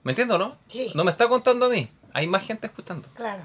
¿Me 0.04 0.12
entiendo, 0.12 0.38
no? 0.38 0.56
Sí. 0.68 0.92
No 0.94 1.02
me 1.02 1.10
está 1.10 1.28
contando 1.28 1.66
a 1.66 1.68
mí. 1.68 1.90
Hay 2.12 2.28
más 2.28 2.46
gente 2.46 2.68
escuchando. 2.68 3.08
Claro. 3.16 3.44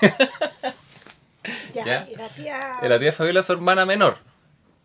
ya, 1.74 1.84
Ya. 1.84 2.08
y 2.10 2.16
la 2.16 2.28
tía... 2.28 2.78
La 2.82 2.98
tía 3.00 3.12
Fabiola 3.12 3.40
es 3.40 3.46
su 3.46 3.52
hermana 3.52 3.84
menor. 3.84 4.18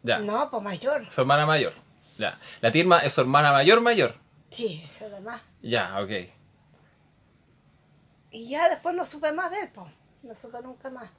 Ya. 0.02 0.18
No, 0.20 0.50
pues 0.50 0.64
mayor. 0.64 1.06
Su 1.12 1.22
hermana 1.22 1.46
mayor. 1.46 1.74
Ya. 2.18 2.38
La 2.62 2.72
tía 2.72 2.84
es 3.04 3.14
su 3.14 3.22
hermana 3.22 3.52
mayor 3.52 3.82
mayor. 3.82 4.16
Sí, 4.50 4.84
eso 4.96 5.10
demás. 5.10 5.42
Ya, 5.62 6.00
ok. 6.02 6.12
Y 8.34 8.50
ya 8.50 8.68
después 8.68 8.94
no 8.96 9.06
supe 9.06 9.32
más 9.32 9.50
de 9.52 9.62
él, 9.62 9.70
pues. 9.74 9.88
No 10.24 10.34
supe 10.42 10.58
nunca 10.62 10.90
más. 10.90 11.10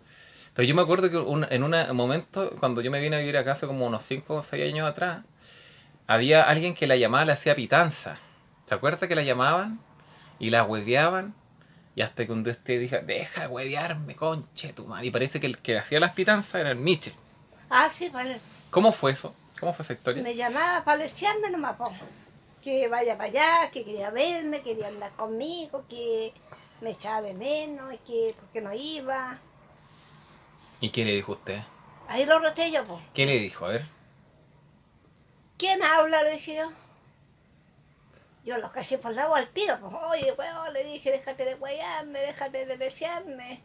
Pero 0.53 0.69
yo 0.69 0.75
me 0.75 0.83
acuerdo 0.83 1.11
que 1.11 1.17
un- 1.17 1.47
en 1.51 1.63
un 1.63 1.97
momento, 1.97 2.51
cuando 2.61 2.81
yo 2.83 2.91
me 2.91 3.01
vine 3.01 3.17
a 3.17 3.19
vivir 3.21 3.37
acá 3.39 3.53
hace 3.53 3.67
como 3.67 3.87
unos 3.87 4.05
5 4.05 4.35
o 4.37 4.43
6 4.43 4.71
años 4.73 4.87
atrás, 4.89 5.25
había 6.07 6.43
alguien 6.43 6.75
que 6.75 6.87
la 6.87 6.97
llamaba, 6.97 7.25
le 7.25 7.33
hacía 7.33 7.55
pitanza. 7.55 8.19
¿Se 8.67 8.75
acuerda 8.75 9.09
que 9.09 9.15
la 9.15 9.23
llamaban? 9.23 9.81
Y 10.39 10.51
la 10.51 10.65
hueveaban. 10.65 11.35
Y 11.97 12.03
hasta 12.03 12.27
que 12.27 12.33
un 12.33 12.43
día 12.45 12.53
usted 12.55 12.81
dijo, 12.81 12.97
deja 13.05 13.43
de 13.43 13.47
huevearme, 13.47 14.17
conche 14.17 14.73
tu 14.73 14.85
madre. 14.87 15.07
Y 15.07 15.11
parece 15.11 15.39
que 15.41 15.47
el 15.47 15.59
que 15.59 15.79
hacía 15.79 16.01
las 16.01 16.13
pitanzas 16.13 16.57
era 16.61 16.71
el 16.71 16.77
Michel. 16.77 17.15
Ah, 17.71 17.89
sí, 17.93 18.09
pues 18.11 18.41
¿Cómo 18.71 18.93
fue 18.93 19.13
eso? 19.13 19.35
¿Cómo 19.61 19.73
fue 19.73 19.85
esa 19.85 19.93
historia? 19.93 20.23
me 20.23 20.35
llamaba 20.35 20.85
para 20.85 20.99
desearme 21.05 21.51
nomás, 21.51 21.77
pues. 21.77 21.93
Que 22.63 22.89
vaya 22.89 23.17
para 23.17 23.29
allá, 23.31 23.71
que 23.71 23.85
quería 23.85 24.11
verme, 24.11 24.63
quería 24.63 24.89
andar 24.89 25.13
conmigo, 25.13 25.85
que 25.89 26.33
me 26.85 26.91
echaba 26.91 27.23
de 27.23 27.35
menos, 27.35 27.93
y 27.95 27.99
que 27.99 28.35
porque 28.39 28.61
no 28.61 28.73
iba. 28.73 29.39
¿Y 30.81 30.91
qué 30.91 31.05
le 31.05 31.13
dijo 31.13 31.33
usted? 31.33 31.61
Ahí 32.09 32.27
lo 32.27 32.39
reté 32.39 32.71
yo, 32.71 32.85
pues. 32.85 33.03
¿Qué 33.15 33.25
le 33.25 33.39
dijo? 33.39 33.65
A 33.65 33.71
ver. 33.71 33.87
¿Quién 35.57 35.83
habla? 35.83 36.23
Le 36.23 36.33
dije 36.33 36.57
yo. 36.57 36.71
Yo 38.45 38.59
lo 38.59 38.71
caché 38.71 38.99
por 38.99 39.15
la 39.15 39.27
voz 39.27 39.39
al 39.39 39.49
tiro, 39.49 39.81
pues. 39.81 39.95
Oye, 40.11 40.33
weón, 40.33 40.73
le 40.75 40.85
dije, 40.85 41.11
déjate 41.11 41.47
de 41.47 41.55
guayarme, 41.55 42.21
déjate 42.21 42.67
de 42.67 42.77
desearme. 42.77 43.63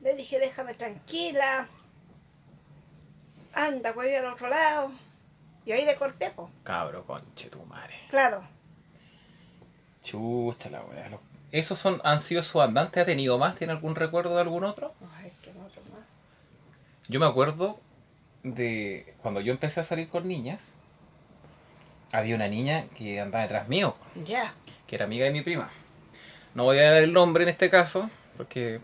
Le 0.00 0.14
dije, 0.14 0.38
déjame 0.38 0.74
tranquila. 0.74 1.66
Anda, 3.52 3.90
voy 3.92 4.14
al 4.14 4.26
otro 4.26 4.48
lado. 4.48 4.92
Y 5.64 5.72
ahí 5.72 5.84
le 5.84 5.96
corté, 5.96 6.30
pues. 6.30 6.48
Cabro, 6.62 7.04
conche 7.04 7.50
tu 7.50 7.60
madre. 7.64 7.98
Claro. 8.10 8.46
Chucha 10.10 10.70
la 10.70 10.82
weá. 10.82 11.08
Los- 11.08 11.20
¿Esos 11.52 11.78
son, 11.78 12.00
han 12.04 12.22
sido 12.22 12.42
sus 12.42 12.60
andantes? 12.60 13.02
¿Ha 13.02 13.06
tenido 13.06 13.38
más? 13.38 13.56
¿Tiene 13.56 13.72
algún 13.72 13.94
recuerdo 13.94 14.34
de 14.34 14.40
algún 14.42 14.64
otro? 14.64 14.92
Ay, 15.20 15.32
que 15.42 15.52
no 15.52 15.64
otro 15.64 15.80
más. 15.92 16.04
Yo 17.08 17.20
me 17.20 17.26
acuerdo 17.26 17.80
de 18.42 19.14
cuando 19.22 19.40
yo 19.40 19.52
empecé 19.52 19.80
a 19.80 19.84
salir 19.84 20.08
con 20.08 20.26
niñas, 20.28 20.60
había 22.12 22.34
una 22.36 22.48
niña 22.48 22.86
que 22.96 23.20
andaba 23.20 23.42
detrás 23.42 23.68
mío, 23.68 23.96
Ya. 24.24 24.54
que 24.86 24.96
era 24.96 25.04
amiga 25.06 25.24
de 25.24 25.32
mi 25.32 25.42
prima. 25.42 25.70
No 26.54 26.64
voy 26.64 26.78
a 26.78 26.84
dar 26.92 27.02
el 27.02 27.12
nombre 27.12 27.42
en 27.44 27.48
este 27.50 27.70
caso, 27.70 28.10
porque 28.36 28.80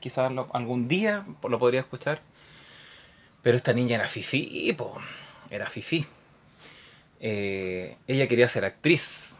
quizás 0.00 0.30
lo- 0.32 0.48
algún 0.52 0.88
día 0.88 1.24
lo 1.48 1.58
podría 1.58 1.80
escuchar. 1.80 2.20
Pero 3.42 3.56
esta 3.56 3.72
niña 3.72 3.96
era 3.96 4.08
fifí, 4.08 4.72
po. 4.76 4.96
Era 5.50 5.68
fifí. 5.70 6.06
Eh, 7.20 7.96
ella 8.06 8.26
quería 8.28 8.48
ser 8.48 8.64
actriz. 8.64 9.35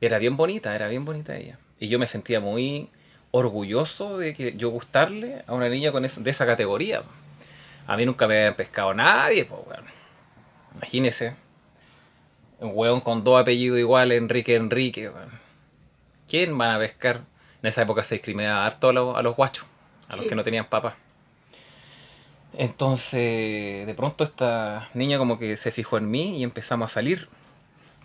Era 0.00 0.18
bien 0.18 0.36
bonita, 0.36 0.74
era 0.74 0.88
bien 0.88 1.04
bonita 1.04 1.36
ella. 1.36 1.58
Y 1.78 1.88
yo 1.88 1.98
me 1.98 2.06
sentía 2.06 2.40
muy, 2.40 2.88
orgulloso 3.32 4.18
de 4.18 4.34
que 4.34 4.56
yo 4.56 4.70
gustarle 4.70 5.44
a 5.46 5.54
una 5.54 5.68
niña 5.68 5.92
con 5.92 6.04
esa- 6.04 6.20
de 6.20 6.30
esa 6.30 6.46
categoría. 6.46 7.02
A 7.86 7.96
mí 7.96 8.04
nunca 8.04 8.26
me 8.26 8.38
había 8.38 8.56
pescado 8.56 8.92
nadie, 8.94 9.44
pues, 9.44 9.60
weón. 9.66 9.84
Imagínese. 10.76 11.34
Un 12.60 12.72
weón 12.74 13.00
con 13.00 13.24
dos 13.24 13.40
apellidos 13.40 13.78
iguales, 13.78 14.18
Enrique 14.18 14.54
Enrique, 14.56 15.08
weón. 15.08 15.30
¿Quién 16.28 16.56
van 16.58 16.70
a 16.76 16.78
pescar? 16.78 17.20
En 17.62 17.68
esa 17.68 17.82
época 17.82 18.04
se 18.04 18.16
discriminaba 18.16 18.66
harto 18.66 18.88
a 18.88 18.92
los, 18.92 19.16
a 19.16 19.22
los 19.22 19.36
guachos, 19.36 19.66
a 20.08 20.16
los 20.16 20.24
Sí. 20.24 20.28
que 20.28 20.34
no 20.34 20.44
tenían 20.44 20.66
papá. 20.66 20.96
Entonces, 22.56 23.86
de 23.86 23.94
pronto 23.96 24.24
esta 24.24 24.88
niña 24.94 25.18
como 25.18 25.38
que 25.38 25.56
se 25.56 25.70
fijó 25.70 25.98
en 25.98 26.10
mí 26.10 26.38
y 26.38 26.42
empezamos 26.44 26.90
a 26.90 26.94
salir. 26.94 27.28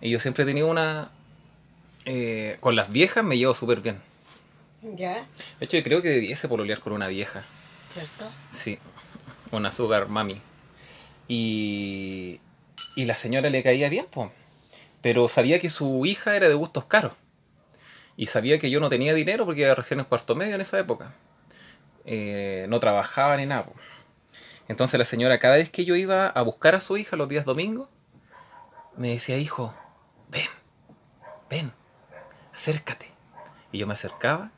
Y 0.00 0.10
yo 0.10 0.20
siempre 0.20 0.44
he 0.44 0.46
tenido 0.46 0.68
una... 0.68 1.10
eh, 2.06 2.56
con 2.60 2.76
las 2.76 2.90
viejas 2.90 3.24
me 3.24 3.36
llevo 3.36 3.54
súper 3.54 3.80
bien. 3.80 4.00
Ya, 4.82 5.26
De 5.58 5.66
hecho, 5.66 5.76
yo 5.76 5.82
creo 5.82 6.02
que 6.02 6.08
debiese 6.08 6.48
pololear 6.48 6.80
con 6.80 6.92
una 6.94 7.08
vieja. 7.08 7.44
¿cierto? 7.92 8.30
Sí, 8.52 8.78
una 9.50 9.72
sugar 9.72 10.08
mami. 10.08 10.40
Y, 11.28 12.40
y 12.94 13.04
la 13.04 13.16
señora 13.16 13.50
le 13.50 13.62
caía 13.62 13.88
bien, 13.88 14.06
po. 14.06 14.32
pero 15.02 15.28
sabía 15.28 15.60
que 15.60 15.70
su 15.70 16.06
hija 16.06 16.36
era 16.36 16.48
de 16.48 16.54
gustos 16.54 16.84
caros. 16.84 17.14
Y 18.16 18.28
sabía 18.28 18.58
que 18.58 18.70
yo 18.70 18.80
no 18.80 18.88
tenía 18.88 19.14
dinero 19.14 19.44
porque 19.44 19.62
iba 19.62 19.74
recién 19.74 20.00
en 20.00 20.06
cuarto 20.06 20.34
medio 20.34 20.54
en 20.54 20.60
esa 20.60 20.78
época. 20.78 21.14
Eh, 22.04 22.66
no 22.68 22.80
trabajaba 22.80 23.36
ni 23.36 23.46
nada. 23.46 23.64
po. 23.64 23.72
Entonces 24.68 24.98
la 24.98 25.04
señora, 25.04 25.38
cada 25.38 25.56
vez 25.56 25.70
que 25.70 25.84
yo 25.84 25.96
iba 25.96 26.28
a 26.28 26.42
buscar 26.42 26.74
a 26.74 26.80
su 26.80 26.96
hija 26.96 27.16
los 27.16 27.28
días 27.28 27.44
domingos, 27.44 27.88
me 28.96 29.10
decía, 29.10 29.36
hijo, 29.38 29.74
ven, 30.28 30.48
ven, 31.50 31.72
acércate. 32.70 33.06
Y 33.70 33.78
yo 33.78 33.86
me 33.86 33.94
acercaba 33.94 34.50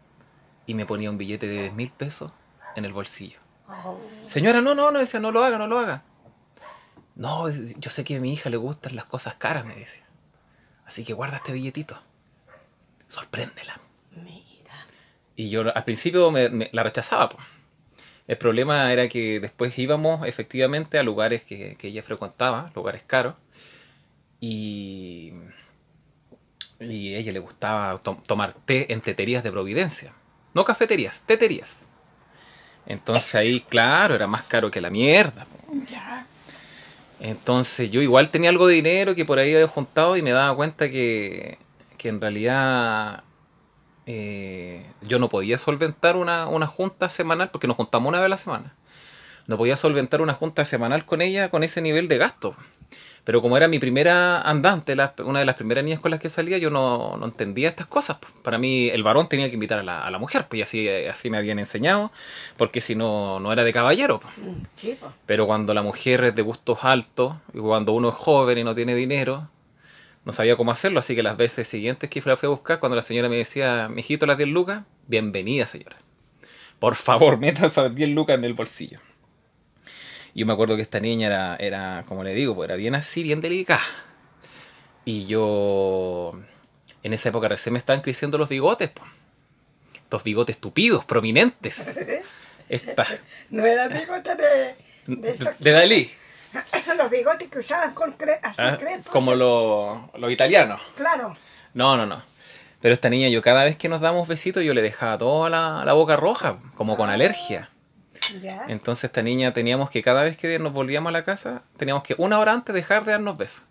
y 0.66 0.72
me 0.74 0.86
ponía 0.86 1.10
un 1.10 1.18
billete 1.18 1.46
de 1.46 1.60
10 1.62 1.74
mil 1.74 1.90
pesos 1.90 2.32
en 2.74 2.84
el 2.86 2.92
bolsillo. 2.92 3.38
Oh, 3.68 3.98
Señora, 4.30 4.62
no, 4.62 4.74
no, 4.74 4.90
no, 4.90 4.98
decía, 4.98 5.20
no 5.20 5.30
lo 5.30 5.44
haga, 5.44 5.58
no 5.58 5.66
lo 5.66 5.78
haga. 5.78 6.02
No, 7.16 7.48
yo 7.50 7.90
sé 7.90 8.04
que 8.04 8.16
a 8.16 8.20
mi 8.20 8.32
hija 8.32 8.48
le 8.48 8.56
gustan 8.56 8.96
las 8.96 9.04
cosas 9.04 9.34
caras, 9.34 9.64
me 9.66 9.74
decía. 9.76 10.04
Así 10.86 11.04
que 11.04 11.12
guarda 11.12 11.36
este 11.38 11.52
billetito. 11.52 11.98
Sorpréndela. 13.08 13.78
mira. 14.16 14.86
Y 15.36 15.50
yo 15.50 15.62
al 15.74 15.84
principio 15.84 16.30
me, 16.30 16.48
me- 16.48 16.70
la 16.72 16.82
rechazaba. 16.82 17.28
po. 17.30 17.36
El 18.26 18.38
problema 18.38 18.90
era 18.92 19.08
que 19.08 19.38
después 19.40 19.78
íbamos 19.78 20.26
efectivamente 20.26 20.98
a 20.98 21.02
lugares 21.02 21.42
que, 21.44 21.76
que 21.76 21.88
ella 21.88 22.02
frecuentaba, 22.02 22.70
lugares 22.74 23.02
caros. 23.02 23.34
Y, 24.40 25.32
y 26.80 27.14
a 27.14 27.18
ella 27.18 27.32
le 27.32 27.38
gustaba 27.40 27.98
to- 27.98 28.22
tomar 28.26 28.54
té 28.64 28.92
en 28.92 29.00
teterías 29.00 29.42
de 29.42 29.50
Providencia. 29.50 30.12
No 30.54 30.64
cafeterías, 30.64 31.20
teterías. 31.26 31.84
Entonces 32.86 33.34
ahí, 33.34 33.60
claro, 33.60 34.14
era 34.14 34.26
más 34.26 34.44
caro 34.44 34.70
que 34.70 34.80
la 34.80 34.90
mierda. 34.90 35.46
Entonces 37.20 37.90
yo 37.90 38.00
igual 38.00 38.30
tenía 38.30 38.50
algo 38.50 38.66
de 38.66 38.74
dinero 38.74 39.14
que 39.14 39.24
por 39.24 39.38
ahí 39.38 39.52
había 39.54 39.66
juntado 39.68 40.16
y 40.16 40.22
me 40.22 40.30
daba 40.30 40.54
cuenta 40.54 40.88
que, 40.88 41.58
que 41.98 42.08
en 42.08 42.20
realidad 42.20 43.24
eh, 44.06 44.86
yo 45.02 45.18
no 45.18 45.28
podía 45.28 45.58
solventar 45.58 46.16
una, 46.16 46.46
una 46.48 46.66
junta 46.66 47.10
semanal, 47.10 47.50
porque 47.50 47.66
nos 47.66 47.76
juntamos 47.76 48.08
una 48.08 48.18
vez 48.18 48.26
a 48.26 48.30
la 48.30 48.36
semana. 48.38 48.74
No 49.48 49.56
podía 49.56 49.76
solventar 49.76 50.20
una 50.22 50.34
junta 50.34 50.64
semanal 50.64 51.04
con 51.04 51.20
ella 51.20 51.50
con 51.50 51.64
ese 51.64 51.80
nivel 51.80 52.06
de 52.08 52.18
gasto. 52.18 52.54
Pero 53.28 53.42
como 53.42 53.58
era 53.58 53.68
mi 53.68 53.78
primera 53.78 54.40
andante, 54.40 54.96
la- 54.96 55.12
una 55.22 55.40
de 55.40 55.44
las 55.44 55.54
primeras 55.54 55.84
niñas 55.84 56.00
con 56.00 56.10
las 56.10 56.18
que 56.18 56.30
salía, 56.30 56.56
yo 56.56 56.70
no, 56.70 57.18
no 57.18 57.26
entendía 57.26 57.68
estas 57.68 57.86
cosas. 57.86 58.16
pues. 58.18 58.32
Para 58.42 58.56
mí 58.56 58.88
el 58.88 59.02
varón 59.02 59.28
tenía 59.28 59.48
que 59.48 59.52
invitar 59.52 59.78
a 59.80 59.82
la, 59.82 60.00
a 60.02 60.10
la 60.10 60.16
mujer, 60.18 60.46
pues 60.48 60.60
y 60.60 60.62
así, 60.62 60.88
así 60.88 61.28
me 61.28 61.36
habían 61.36 61.58
enseñado, 61.58 62.10
porque 62.56 62.80
si 62.80 62.94
no, 62.94 63.38
no 63.38 63.52
era 63.52 63.64
de 63.64 63.72
caballero. 63.74 64.20
pues. 64.20 64.32
mm, 64.38 64.62
sí, 64.76 64.96
pues. 64.98 65.12
Pero 65.26 65.46
cuando 65.46 65.74
la 65.74 65.82
mujer 65.82 66.24
es 66.24 66.34
de 66.34 66.40
gustos 66.40 66.78
altos, 66.80 67.34
y 67.52 67.58
cuando 67.58 67.92
uno 67.92 68.08
es 68.08 68.14
joven 68.14 68.56
y 68.56 68.64
no 68.64 68.74
tiene 68.74 68.94
dinero, 68.94 69.46
no 70.24 70.32
sabía 70.32 70.56
cómo 70.56 70.70
hacerlo. 70.72 71.00
Así 71.00 71.14
que 71.14 71.22
las 71.22 71.36
veces 71.36 71.68
siguientes 71.68 72.08
que 72.08 72.22
la 72.24 72.38
fui 72.38 72.46
a 72.46 72.50
buscar, 72.50 72.80
cuando 72.80 72.96
la 72.96 73.02
señora 73.02 73.28
me 73.28 73.36
decía, 73.36 73.90
mijito, 73.90 74.24
las 74.24 74.38
10 74.38 74.48
lucas, 74.48 74.84
bienvenida, 75.06 75.66
señora. 75.66 75.96
Por 76.78 76.94
favor, 76.94 77.36
meta 77.36 77.66
esas 77.66 77.94
10 77.94 78.08
lucas 78.08 78.38
en 78.38 78.44
el 78.44 78.54
bolsillo. 78.54 79.00
Yo 80.38 80.46
me 80.46 80.52
acuerdo 80.52 80.76
que 80.76 80.82
esta 80.82 81.00
niña 81.00 81.26
era, 81.26 81.56
era 81.56 82.04
como 82.06 82.22
le 82.22 82.32
digo, 82.32 82.54
pues 82.54 82.68
era 82.68 82.76
bien 82.76 82.94
así, 82.94 83.24
bien 83.24 83.40
delicada. 83.40 83.82
Y 85.04 85.26
yo, 85.26 86.30
en 87.02 87.12
esa 87.12 87.30
época 87.30 87.48
recién 87.48 87.72
me 87.72 87.80
estaban 87.80 88.02
creciendo 88.02 88.38
los 88.38 88.48
bigotes, 88.48 88.88
pues. 88.90 89.10
Estos 89.94 90.22
bigotes 90.22 90.58
tupidos, 90.58 91.04
prominentes. 91.04 91.76
Esta, 92.68 93.04
No 93.50 93.66
era 93.66 93.88
bigote 93.88 94.36
de, 94.36 94.76
de, 95.08 95.54
de, 95.58 95.70
Dalí. 95.72 96.10
los 96.96 97.10
bigotes 97.10 97.48
que 97.48 97.58
usaban 97.58 97.92
con 97.92 98.12
cre, 98.12 98.38
así 98.40 98.62
Ah, 98.62 98.78
como 99.10 99.34
los 99.34 99.98
lo 100.14 100.30
italianos. 100.30 100.80
Claro. 100.94 101.36
No, 101.74 101.96
no, 101.96 102.06
no. 102.06 102.22
Pero 102.80 102.94
esta 102.94 103.10
niña, 103.10 103.28
yo 103.28 103.42
cada 103.42 103.64
vez 103.64 103.76
que 103.76 103.88
nos 103.88 104.00
damos 104.00 104.28
besitos, 104.28 104.62
yo 104.62 104.72
le 104.72 104.82
dejaba 104.82 105.18
toda 105.18 105.50
la, 105.50 105.84
la 105.84 105.94
boca 105.94 106.14
roja, 106.14 106.60
como 106.76 106.96
con 106.96 107.10
alergia. 107.10 107.70
Ya. 108.42 108.64
Entonces 108.68 109.04
esta 109.04 109.22
niña 109.22 109.52
teníamos 109.52 109.90
que 109.90 110.02
cada 110.02 110.22
vez 110.22 110.36
que 110.36 110.58
nos 110.58 110.72
volvíamos 110.72 111.10
a 111.10 111.12
la 111.12 111.24
casa, 111.24 111.62
teníamos 111.76 112.02
que 112.02 112.14
una 112.18 112.38
hora 112.38 112.52
antes 112.52 112.74
dejar 112.74 113.04
de 113.04 113.12
darnos 113.12 113.36
besos. 113.38 113.62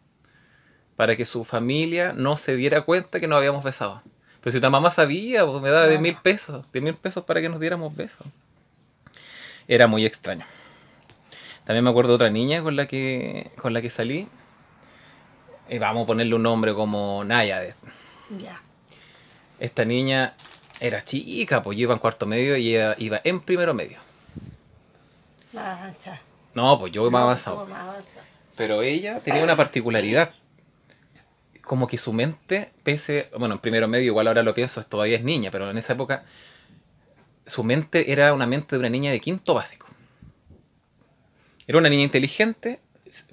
Para 0.96 1.16
que 1.16 1.26
su 1.26 1.44
familia 1.44 2.14
no 2.14 2.38
se 2.38 2.56
diera 2.56 2.82
cuenta 2.82 3.20
que 3.20 3.28
nos 3.28 3.38
habíamos 3.38 3.64
besado. 3.64 4.02
Pero 4.42 4.52
si 4.52 4.60
tu 4.62 4.70
mamá 4.70 4.92
sabía, 4.92 5.46
pues 5.46 5.62
me 5.62 5.70
daba 5.70 5.86
Claro. 5.88 6.02
mil 6.02 6.16
pesos, 6.18 6.66
de 6.72 6.82
mil 6.82 6.96
pesos 6.96 7.24
para 7.26 7.42
que 7.42 7.50
nos 7.50 7.60
diéramos 7.60 7.96
besos. 7.96 8.26
Era 9.68 9.88
muy 9.88 10.06
extraño. 10.06 10.46
También 11.66 11.84
me 11.84 11.90
acuerdo 11.90 12.12
de 12.12 12.16
otra 12.16 12.30
niña 12.30 12.64
con 12.64 12.76
la 12.76 12.88
que, 12.88 13.52
con 13.62 13.74
la 13.74 13.82
que 13.82 13.90
salí. 13.90 14.28
Eh, 15.70 15.80
vamos 15.80 16.04
a 16.06 16.08
ponerle 16.08 16.34
un 16.34 16.44
nombre 16.44 16.74
como 16.74 17.24
Nayade. 17.26 17.76
Ya. 18.40 18.62
Esta 19.60 19.84
niña 19.84 20.34
era 20.80 21.04
chica, 21.04 21.62
pues 21.62 21.78
yo 21.78 21.84
iba 21.84 21.94
en 21.94 22.00
cuarto 22.00 22.26
medio 22.26 22.56
y 22.56 22.76
ella 22.76 22.96
iba 22.98 23.20
en 23.24 23.42
primero 23.42 23.74
medio. 23.74 23.98
Más 25.58 25.80
avanzada. 25.80 26.22
No, 26.54 26.80
pues 26.80 26.92
yo 26.94 27.04
más 27.12 27.12
No, 27.12 27.18
avanzado. 27.26 27.66
más. 27.68 27.98
Pero 28.56 28.82
ella 28.82 29.20
tenía 29.20 29.44
una 29.44 29.56
particularidad. 29.56 30.32
Como 31.64 31.88
que 31.88 31.98
su 31.98 32.14
mente, 32.14 32.72
pese, 32.84 33.30
bueno, 33.38 33.56
en 33.56 33.60
primero 33.62 33.88
medio, 33.88 34.08
igual 34.08 34.28
ahora 34.28 34.42
lo 34.42 34.54
pienso, 34.54 34.82
todavía 34.84 35.18
es 35.18 35.24
niña, 35.24 35.52
pero 35.52 35.70
en 35.70 35.78
esa 35.78 35.94
época 35.94 36.24
su 37.46 37.64
mente 37.64 38.12
era 38.12 38.34
una 38.34 38.48
mente 38.48 38.76
de 38.76 38.80
una 38.80 38.90
niña 38.90 39.12
de 39.12 39.20
quinto 39.20 39.54
básico. 39.54 39.88
Era 41.68 41.78
una 41.78 41.90
niña 41.90 42.04
inteligente, 42.04 42.80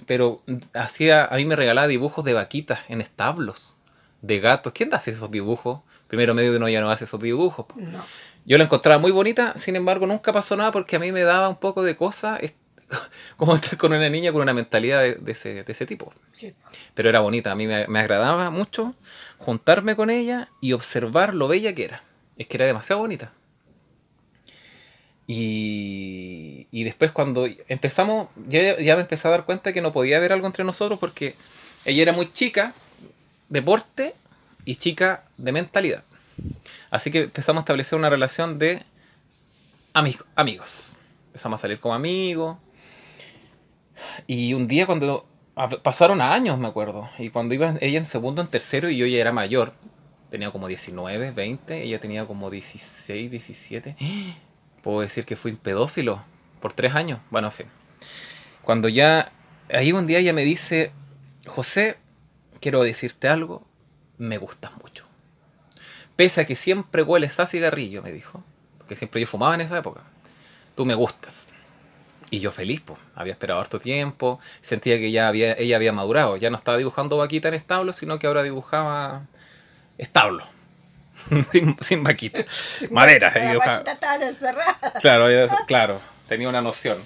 pero 0.05 0.41
hacía, 0.73 1.25
a 1.25 1.35
mí 1.37 1.45
me 1.45 1.55
regalaba 1.55 1.87
dibujos 1.87 2.25
de 2.25 2.33
vaquitas 2.33 2.79
en 2.89 2.99
establos, 3.01 3.75
de 4.21 4.39
gatos. 4.41 4.73
¿Quién 4.73 4.93
hace 4.93 5.11
esos 5.11 5.31
dibujos? 5.31 5.79
Primero 6.07 6.33
medio 6.33 6.53
que 6.53 6.59
no 6.59 6.69
ya 6.69 6.81
no 6.81 6.91
hace 6.91 7.05
esos 7.05 7.19
dibujos. 7.19 7.65
po. 7.65 7.75
No. 7.77 8.03
Yo 8.45 8.57
la 8.57 8.65
encontraba 8.65 8.99
muy 8.99 9.11
bonita, 9.11 9.53
sin 9.57 9.75
embargo 9.75 10.05
nunca 10.05 10.31
pasó 10.31 10.55
nada 10.55 10.71
porque 10.71 10.95
a 10.95 10.99
mí 10.99 11.11
me 11.11 11.23
daba 11.23 11.49
un 11.49 11.55
poco 11.55 11.81
de 11.81 11.95
cosa 11.95 12.39
como 13.37 13.55
estar 13.55 13.77
con 13.77 13.91
una 13.91 14.09
niña 14.09 14.31
con 14.31 14.41
una 14.41 14.53
mentalidad 14.53 15.01
de, 15.01 15.15
de 15.15 15.31
ese, 15.31 15.63
de 15.63 15.71
ese 15.71 15.85
tipo. 15.85 16.13
Sí. 16.33 16.53
Pero 16.93 17.09
era 17.09 17.21
bonita, 17.21 17.51
a 17.51 17.55
mí 17.55 17.65
me, 17.65 17.87
me 17.87 17.99
agradaba 17.99 18.49
mucho 18.51 18.93
juntarme 19.39 19.95
con 19.95 20.09
ella 20.09 20.49
y 20.61 20.73
observar 20.73 21.33
lo 21.33 21.47
bella 21.47 21.73
que 21.73 21.85
era. 21.85 22.03
Es 22.37 22.47
que 22.47 22.57
era 22.57 22.65
demasiado 22.65 23.01
bonita. 23.01 23.31
Y, 25.27 26.67
y 26.71 26.83
después 26.83 27.11
cuando 27.11 27.47
empezamos, 27.67 28.29
ya, 28.47 28.79
ya 28.79 28.95
me 28.95 29.01
empecé 29.01 29.27
a 29.27 29.31
dar 29.31 29.45
cuenta 29.45 29.73
que 29.73 29.81
no 29.81 29.91
podía 29.91 30.17
haber 30.17 30.31
algo 30.31 30.45
entre 30.45 30.63
nosotros 30.63 30.99
porque 30.99 31.35
ella 31.83 32.03
era 32.03 32.11
muy 32.11 32.31
chica 32.31 32.73
de 33.49 33.61
porte 33.61 34.13
y 34.65 34.75
chica 34.77 35.23
de 35.37 35.51
mentalidad. 35.51 36.03
Así 36.91 37.11
que 37.11 37.23
empezamos 37.23 37.61
a 37.61 37.63
establecer 37.63 37.97
una 37.97 38.09
relación 38.09 38.59
de 38.59 38.83
ami- 39.93 40.21
amigos. 40.35 40.93
Empezamos 41.27 41.59
a 41.59 41.61
salir 41.61 41.79
como 41.79 41.93
amigos. 41.93 42.57
Y 44.27 44.53
un 44.53 44.67
día 44.67 44.85
cuando 44.85 45.25
pasaron 45.83 46.21
años, 46.21 46.59
me 46.59 46.67
acuerdo, 46.67 47.09
y 47.17 47.29
cuando 47.29 47.53
iba 47.53 47.75
ella 47.79 47.97
en 47.99 48.05
segundo, 48.05 48.41
en 48.41 48.49
tercero, 48.49 48.89
y 48.89 48.97
yo 48.97 49.05
ya 49.05 49.19
era 49.19 49.31
mayor, 49.31 49.73
tenía 50.29 50.51
como 50.51 50.67
19, 50.67 51.31
20, 51.31 51.83
ella 51.83 51.99
tenía 51.99 52.25
como 52.25 52.49
16, 52.49 53.31
17. 53.31 53.95
Puedo 54.83 54.99
decir 55.01 55.25
que 55.25 55.35
fui 55.35 55.53
pedófilo 55.53 56.23
por 56.61 56.73
tres 56.73 56.93
años. 56.93 57.19
Bueno, 57.31 57.47
en 57.47 57.53
fin. 57.53 57.65
Cuando 58.63 58.89
ya, 58.89 59.31
ahí 59.73 59.91
un 59.93 60.07
día 60.07 60.19
ella 60.19 60.33
me 60.33 60.43
dice, 60.43 60.91
José, 61.47 61.97
quiero 62.59 62.83
decirte 62.83 63.27
algo, 63.27 63.65
me 64.17 64.37
gustas 64.37 64.71
mucho. 64.81 65.05
Pese 66.15 66.41
a 66.41 66.45
que 66.45 66.55
siempre 66.55 67.03
hueles 67.03 67.39
a 67.39 67.45
cigarrillo, 67.47 68.01
me 68.01 68.11
dijo, 68.11 68.43
porque 68.77 68.95
siempre 68.95 69.21
yo 69.21 69.27
fumaba 69.27 69.55
en 69.55 69.61
esa 69.61 69.77
época, 69.77 70.01
tú 70.75 70.85
me 70.85 70.95
gustas. 70.95 71.47
Y 72.31 72.39
yo 72.39 72.51
feliz, 72.51 72.81
pues, 72.81 72.99
había 73.15 73.33
esperado 73.33 73.59
harto 73.59 73.79
tiempo, 73.79 74.39
sentía 74.61 74.97
que 74.97 75.11
ya 75.11 75.27
había, 75.27 75.53
ella 75.53 75.75
había 75.75 75.91
madurado, 75.91 76.37
ya 76.37 76.49
no 76.49 76.57
estaba 76.57 76.77
dibujando 76.77 77.17
vaquita 77.17 77.49
en 77.49 77.53
establo, 77.53 77.93
sino 77.93 78.17
que 78.17 78.27
ahora 78.27 78.43
dibujaba 78.43 79.23
establo. 79.97 80.45
sin, 81.51 81.77
sin 81.81 82.03
vaquita. 82.03 82.45
Madera. 82.91 83.29
Vaquitas 83.29 83.87
estaban 83.93 84.21
encerradas. 84.23 84.93
Claro, 85.01 85.29
ella- 85.29 85.55
claro, 85.67 86.01
tenía 86.27 86.49
una 86.49 86.61
noción. 86.61 86.99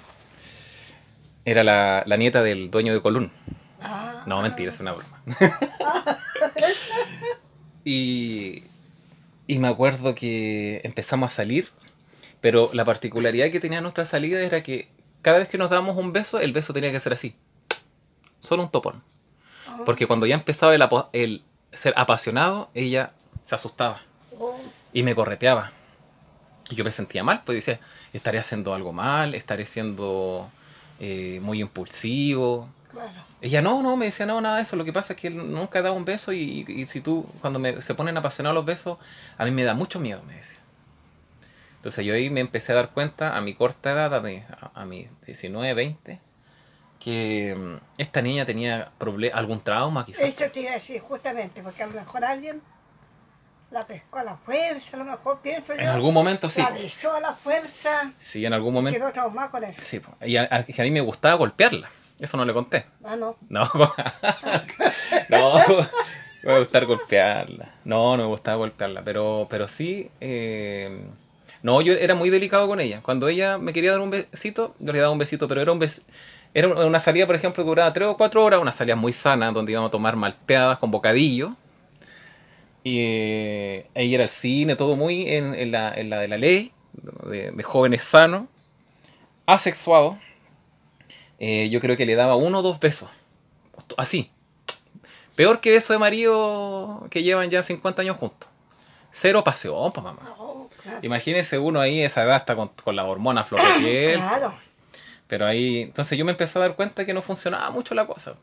Era 1.44 1.64
la, 1.64 2.02
la 2.06 2.16
nieta 2.16 2.42
del 2.42 2.70
dueño 2.70 2.92
de 2.92 3.00
Colún. 3.02 3.30
Ah. 3.82 4.22
No, 4.26 4.42
mentira, 4.42 4.70
es 4.70 4.80
una 4.80 4.92
broma. 4.92 5.22
y, 7.84 8.62
y 9.46 9.58
me 9.58 9.68
acuerdo 9.68 10.14
que 10.14 10.80
empezamos 10.84 11.32
a 11.32 11.36
salir, 11.36 11.68
pero 12.40 12.70
la 12.72 12.84
particularidad 12.84 13.50
que 13.50 13.60
tenía 13.60 13.80
nuestra 13.80 14.04
salida 14.06 14.40
era 14.40 14.62
que 14.62 14.88
cada 15.22 15.38
vez 15.38 15.48
que 15.48 15.58
nos 15.58 15.70
dábamos 15.70 15.96
un 15.96 16.12
beso, 16.12 16.38
el 16.40 16.52
beso 16.52 16.72
tenía 16.72 16.92
que 16.92 17.00
ser 17.00 17.12
así. 17.12 17.34
Solo 18.40 18.62
un 18.62 18.70
topón. 18.70 19.02
Ah. 19.68 19.78
Porque 19.84 20.06
cuando 20.06 20.26
ya 20.26 20.34
empezaba 20.34 20.74
el, 20.74 20.82
apo- 20.82 21.08
el 21.12 21.42
ser 21.72 21.94
apasionado, 21.96 22.70
ella 22.74 23.12
se 23.44 23.54
asustaba 23.54 24.02
Oh, 24.38 24.56
y 24.92 25.02
me 25.02 25.14
correteaba. 25.14 25.72
Y 26.70 26.74
yo 26.76 26.84
me 26.84 26.92
sentía 26.92 27.22
mal, 27.24 27.42
pues 27.44 27.56
decía, 27.56 27.80
estaré 28.12 28.38
haciendo 28.38 28.72
algo 28.74 28.92
mal, 28.92 29.34
estaré 29.34 29.66
siendo 29.66 30.48
eh, 30.98 31.38
muy 31.42 31.60
impulsivo. 31.60 32.68
claro. 32.90 33.29
Ella 33.42 33.62
no, 33.62 33.82
no, 33.82 33.96
me 33.96 34.06
decía, 34.06 34.26
no, 34.26 34.40
nada 34.40 34.56
de 34.56 34.62
eso. 34.62 34.76
Lo 34.76 34.84
que 34.84 34.92
pasa 34.92 35.14
es 35.14 35.18
que 35.20 35.28
él 35.28 35.52
nunca 35.52 35.80
da 35.82 35.92
un 35.92 36.04
beso 36.04 36.32
y, 36.32 36.64
y 36.68 36.86
si 36.86 37.00
tú, 37.00 37.26
cuando 37.40 37.58
me, 37.58 37.80
se 37.82 37.94
ponen 37.94 38.16
apasionados 38.16 38.54
los 38.54 38.64
besos, 38.66 38.98
a 39.38 39.44
mí 39.44 39.50
me 39.50 39.64
da 39.64 39.72
mucho 39.74 39.98
miedo, 39.98 40.22
me 40.26 40.34
decía. 40.36 40.58
Entonces 41.76 42.04
yo 42.04 42.12
ahí 42.12 42.28
me 42.28 42.40
empecé 42.40 42.72
a 42.72 42.74
dar 42.74 42.90
cuenta 42.90 43.36
a 43.36 43.40
mi 43.40 43.54
corta 43.54 43.92
edad, 43.92 44.14
a, 44.14 44.20
mi- 44.20 44.36
a, 44.50 44.70
a 44.82 44.84
mis 44.84 45.08
19, 45.24 45.72
20, 45.72 46.20
que 46.98 47.54
mm, 47.56 47.76
esta 47.96 48.20
niña 48.20 48.44
tenía 48.44 48.92
algún 49.32 49.62
trauma 49.62 50.04
quizás. 50.04 50.22
Eso 50.22 50.44
te 50.50 50.60
iba 50.60 50.72
a 50.72 50.74
decir 50.74 51.00
justamente, 51.00 51.62
porque 51.62 51.82
a 51.82 51.86
lo 51.86 51.94
mejor 51.94 52.22
alguien 52.24 52.60
la 53.70 53.86
pescó 53.86 54.18
a 54.18 54.24
la 54.24 54.36
fuerza, 54.36 54.96
a 54.96 54.98
lo 54.98 55.04
mejor 55.06 55.40
pienso 55.40 55.72
yo. 55.74 55.80
En 55.80 55.88
algún 55.88 56.12
momento 56.12 56.50
sí. 56.50 56.60
La 56.60 56.70
besó 56.72 57.14
a 57.14 57.20
la 57.20 57.32
fuerza 57.34 58.12
Sí, 58.20 58.44
en 58.44 58.52
algún 58.52 58.72
y 58.72 58.74
momento. 58.74 58.98
quedó 59.00 59.12
traumada 59.12 59.50
con 59.50 59.64
eso. 59.64 59.80
Sí, 59.82 60.02
y 60.26 60.36
a, 60.36 60.42
a- 60.42 60.56
a 60.58 60.82
mí 60.82 60.90
me 60.90 61.00
gustaba 61.00 61.34
golpearla. 61.36 61.88
Eso 62.20 62.36
no 62.36 62.44
le 62.44 62.52
conté. 62.52 62.84
Ah, 63.02 63.16
no. 63.16 63.36
No, 63.48 63.64
no, 65.30 65.54
me 66.42 66.58
gustaba 66.58 66.86
golpearla. 66.86 67.74
No, 67.84 68.16
no 68.16 68.24
me 68.24 68.28
gustaba 68.28 68.56
golpearla, 68.58 69.02
pero, 69.02 69.46
pero 69.50 69.68
sí, 69.68 70.10
eh, 70.20 71.08
no, 71.62 71.80
yo 71.80 71.94
era 71.94 72.14
muy 72.14 72.30
delicado 72.30 72.66
con 72.68 72.80
ella. 72.80 73.00
Cuando 73.02 73.28
ella 73.28 73.58
me 73.58 73.72
quería 73.72 73.92
dar 73.92 74.00
un 74.00 74.10
besito, 74.10 74.74
yo 74.78 74.92
le 74.92 74.98
daba 74.98 75.12
un 75.12 75.18
besito, 75.18 75.48
pero 75.48 75.60
era 75.60 75.72
un 75.72 75.80
bes- 75.80 76.02
era 76.52 76.68
una 76.68 77.00
salida, 77.00 77.26
por 77.26 77.36
ejemplo, 77.36 77.62
que 77.64 77.68
duraba 77.68 77.92
tres 77.92 78.08
o 78.08 78.16
cuatro 78.16 78.44
horas, 78.44 78.60
una 78.60 78.72
salida 78.72 78.96
muy 78.96 79.12
sana, 79.12 79.52
donde 79.52 79.72
íbamos 79.72 79.88
a 79.88 79.92
tomar 79.92 80.16
malteadas 80.16 80.78
con 80.78 80.90
bocadillo. 80.90 81.52
Y 82.82 82.96
eh, 83.00 83.86
ella 83.94 84.14
era 84.16 84.24
el 84.24 84.30
cine, 84.30 84.74
todo 84.76 84.96
muy 84.96 85.28
en, 85.28 85.54
en 85.54 85.70
la, 85.72 85.92
en 85.94 86.08
la 86.10 86.18
de 86.20 86.28
la 86.28 86.38
ley, 86.38 86.72
de, 87.28 87.50
de 87.52 87.62
jóvenes 87.62 88.04
sanos, 88.04 88.44
asexuados. 89.46 90.16
Eh, 91.40 91.70
yo 91.70 91.80
creo 91.80 91.96
que 91.96 92.06
le 92.06 92.14
daba 92.14 92.36
uno 92.36 92.58
o 92.58 92.62
dos 92.62 92.78
besos. 92.78 93.08
Así. 93.96 94.30
Peor 95.34 95.60
que 95.60 95.70
beso 95.70 95.92
de 95.92 95.98
marido 95.98 97.06
que 97.10 97.22
llevan 97.22 97.50
ya 97.50 97.62
50 97.62 98.02
años 98.02 98.18
juntos. 98.18 98.48
Cero 99.10 99.42
pasión, 99.42 99.90
pues 99.92 100.04
mamá. 100.04 100.34
Oh, 100.38 100.68
claro. 100.82 101.00
Imagínese 101.02 101.58
uno 101.58 101.80
ahí, 101.80 102.02
esa 102.02 102.22
edad 102.22 102.36
está 102.36 102.54
con, 102.54 102.68
con 102.68 102.94
la 102.94 103.04
hormona 103.04 103.44
flor 103.44 103.62
de 103.62 103.80
piel. 103.80 104.20
Claro. 104.28 104.54
Pero 105.26 105.46
ahí, 105.46 105.82
entonces 105.82 106.18
yo 106.18 106.24
me 106.24 106.32
empecé 106.32 106.58
a 106.58 106.62
dar 106.62 106.74
cuenta 106.74 107.06
que 107.06 107.14
no 107.14 107.22
funcionaba 107.22 107.70
mucho 107.70 107.94
la 107.94 108.04
cosa. 108.06 108.34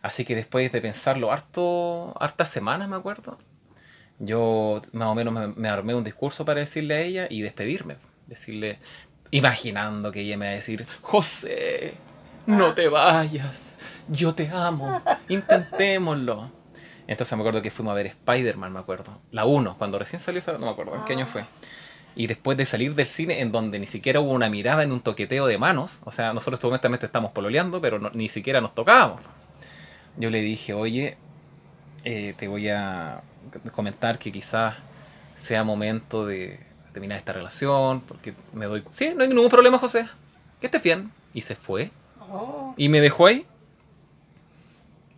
Así 0.00 0.24
que 0.24 0.34
después 0.34 0.72
de 0.72 0.80
pensarlo 0.80 1.30
harto, 1.30 2.14
hartas 2.18 2.48
semanas, 2.48 2.88
me 2.88 2.96
acuerdo, 2.96 3.38
yo 4.18 4.80
más 4.92 5.08
o 5.08 5.14
menos 5.14 5.34
me, 5.34 5.48
me 5.48 5.68
armé 5.68 5.94
un 5.94 6.02
discurso 6.02 6.46
para 6.46 6.60
decirle 6.60 6.94
a 6.94 7.00
ella 7.00 7.26
y 7.28 7.42
despedirme. 7.42 7.96
Decirle, 8.26 8.78
imaginando 9.30 10.12
que 10.12 10.20
ella 10.20 10.36
me 10.36 10.46
iba 10.46 10.52
a 10.52 10.56
decir, 10.56 10.86
José, 11.02 11.94
no 12.46 12.74
te 12.74 12.88
vayas, 12.88 13.78
yo 14.08 14.34
te 14.34 14.48
amo, 14.48 15.00
intentémoslo. 15.28 16.50
Entonces 17.08 17.36
me 17.36 17.42
acuerdo 17.42 17.62
que 17.62 17.70
fuimos 17.70 17.92
a 17.92 17.94
ver 17.94 18.06
Spider-Man, 18.06 18.72
me 18.72 18.80
acuerdo. 18.80 19.18
La 19.30 19.44
1, 19.44 19.76
cuando 19.78 19.98
recién 19.98 20.20
salió 20.20 20.38
esa, 20.40 20.52
no 20.52 20.58
me 20.66 20.70
acuerdo 20.70 20.94
en 20.96 21.04
qué 21.04 21.12
año 21.12 21.26
fue. 21.26 21.44
Y 22.16 22.26
después 22.26 22.56
de 22.56 22.66
salir 22.66 22.94
del 22.94 23.06
cine, 23.06 23.40
en 23.40 23.52
donde 23.52 23.78
ni 23.78 23.86
siquiera 23.86 24.20
hubo 24.20 24.30
una 24.32 24.48
mirada 24.48 24.82
en 24.82 24.90
un 24.90 25.00
toqueteo 25.00 25.46
de 25.46 25.58
manos, 25.58 26.00
o 26.04 26.10
sea, 26.12 26.32
nosotros 26.32 26.58
supuestamente 26.60 27.06
estamos 27.06 27.32
pololeando, 27.32 27.80
pero 27.80 27.98
no- 27.98 28.10
ni 28.10 28.28
siquiera 28.28 28.60
nos 28.60 28.74
tocábamos. 28.74 29.20
Yo 30.16 30.30
le 30.30 30.40
dije, 30.40 30.72
oye, 30.72 31.16
eh, 32.04 32.34
te 32.38 32.48
voy 32.48 32.68
a 32.70 33.20
comentar 33.72 34.18
que 34.18 34.32
quizás 34.32 34.74
sea 35.36 35.62
momento 35.62 36.26
de 36.26 36.58
terminar 36.96 37.18
esta 37.18 37.34
relación, 37.34 38.00
porque 38.00 38.32
me 38.54 38.64
doy... 38.64 38.82
Sí, 38.90 39.12
no 39.14 39.22
hay 39.22 39.28
ningún 39.28 39.50
problema, 39.50 39.78
José. 39.78 40.06
Que 40.60 40.66
estés 40.68 40.82
bien. 40.82 41.12
Y 41.34 41.42
se 41.42 41.54
fue. 41.54 41.90
Oh, 42.20 42.72
Y 42.78 42.88
me 42.88 43.02
dejó 43.02 43.26
ahí. 43.26 43.44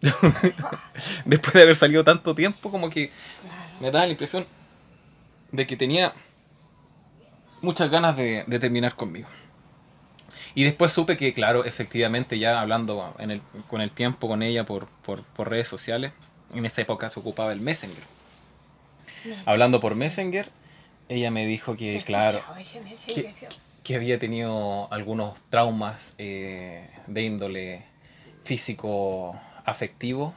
Después 1.25 1.55
de 1.55 1.62
haber 1.62 1.77
salido 1.77 2.03
tanto 2.03 2.35
tiempo, 2.35 2.69
como 2.73 2.91
que 2.91 3.11
claro. 3.43 3.81
me 3.81 3.91
daba 3.93 4.07
la 4.07 4.12
impresión 4.12 4.45
de 5.53 5.67
que 5.69 5.77
tenía 5.77 6.12
muchas 7.61 7.91
ganas 7.91 8.17
de, 8.17 8.43
de 8.47 8.59
terminar 8.59 8.97
conmigo. 8.97 9.29
Y 10.57 10.64
después 10.64 10.93
supe 10.93 11.17
que, 11.17 11.33
claro, 11.33 11.64
efectivamente, 11.64 12.41
ya 12.41 12.61
hablando 12.61 13.14
en 13.21 13.31
el- 13.31 13.43
con 13.69 13.81
el 13.81 13.93
tiempo 13.93 14.27
con 14.27 14.43
ella 14.43 14.64
por, 14.64 14.87
por, 15.05 15.23
por 15.23 15.49
redes 15.49 15.69
sociales, 15.69 16.12
en 16.55 16.67
esa 16.67 16.83
época 16.83 17.09
se 17.09 17.21
ocupaba 17.21 17.53
el 17.53 17.61
Messenger. 17.61 18.03
Hablando 19.47 19.79
por 19.81 19.95
Messenger, 19.95 20.49
ella 21.09 21.31
me 21.31 21.47
dijo 21.47 21.77
que, 21.77 22.03
claro, 22.05 22.40
que 23.83 23.97
había 23.97 24.18
tenido 24.18 24.92
algunos 24.92 25.38
traumas 25.51 26.14
eh, 26.18 26.88
de 27.07 27.23
índole 27.23 27.85
físico 28.44 29.38
afectivo 29.64 30.35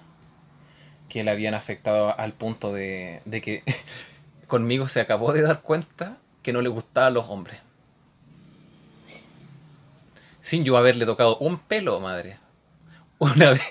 que 1.10 1.24
le 1.24 1.32
habían 1.32 1.54
afectado 1.54 2.18
al 2.18 2.34
punto 2.34 2.72
de, 2.72 3.22
de 3.26 3.42
que 3.42 3.64
conmigo 4.48 4.88
se 4.88 5.02
acabó 5.02 5.34
de 5.34 5.42
dar 5.42 5.62
cuenta 5.62 6.18
que 6.42 6.54
no 6.54 6.62
le 6.62 6.70
gustaban 6.70 7.14
los 7.14 7.26
hombres. 7.28 7.60
Sin 10.42 10.64
yo 10.64 10.78
haberle 10.78 11.06
tocado 11.06 11.38
un 11.38 11.60
pelo, 11.60 12.00
madre. 12.00 12.38
Una 13.20 13.52
vez, 13.52 13.62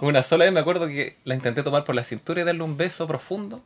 una 0.00 0.22
sola 0.22 0.44
vez 0.44 0.52
me 0.52 0.60
acuerdo 0.60 0.86
que 0.86 1.16
la 1.24 1.34
intenté 1.34 1.62
tomar 1.62 1.84
por 1.84 1.94
la 1.94 2.04
cintura 2.04 2.40
y 2.40 2.44
darle 2.44 2.62
un 2.62 2.76
beso 2.76 3.06
profundo. 3.06 3.62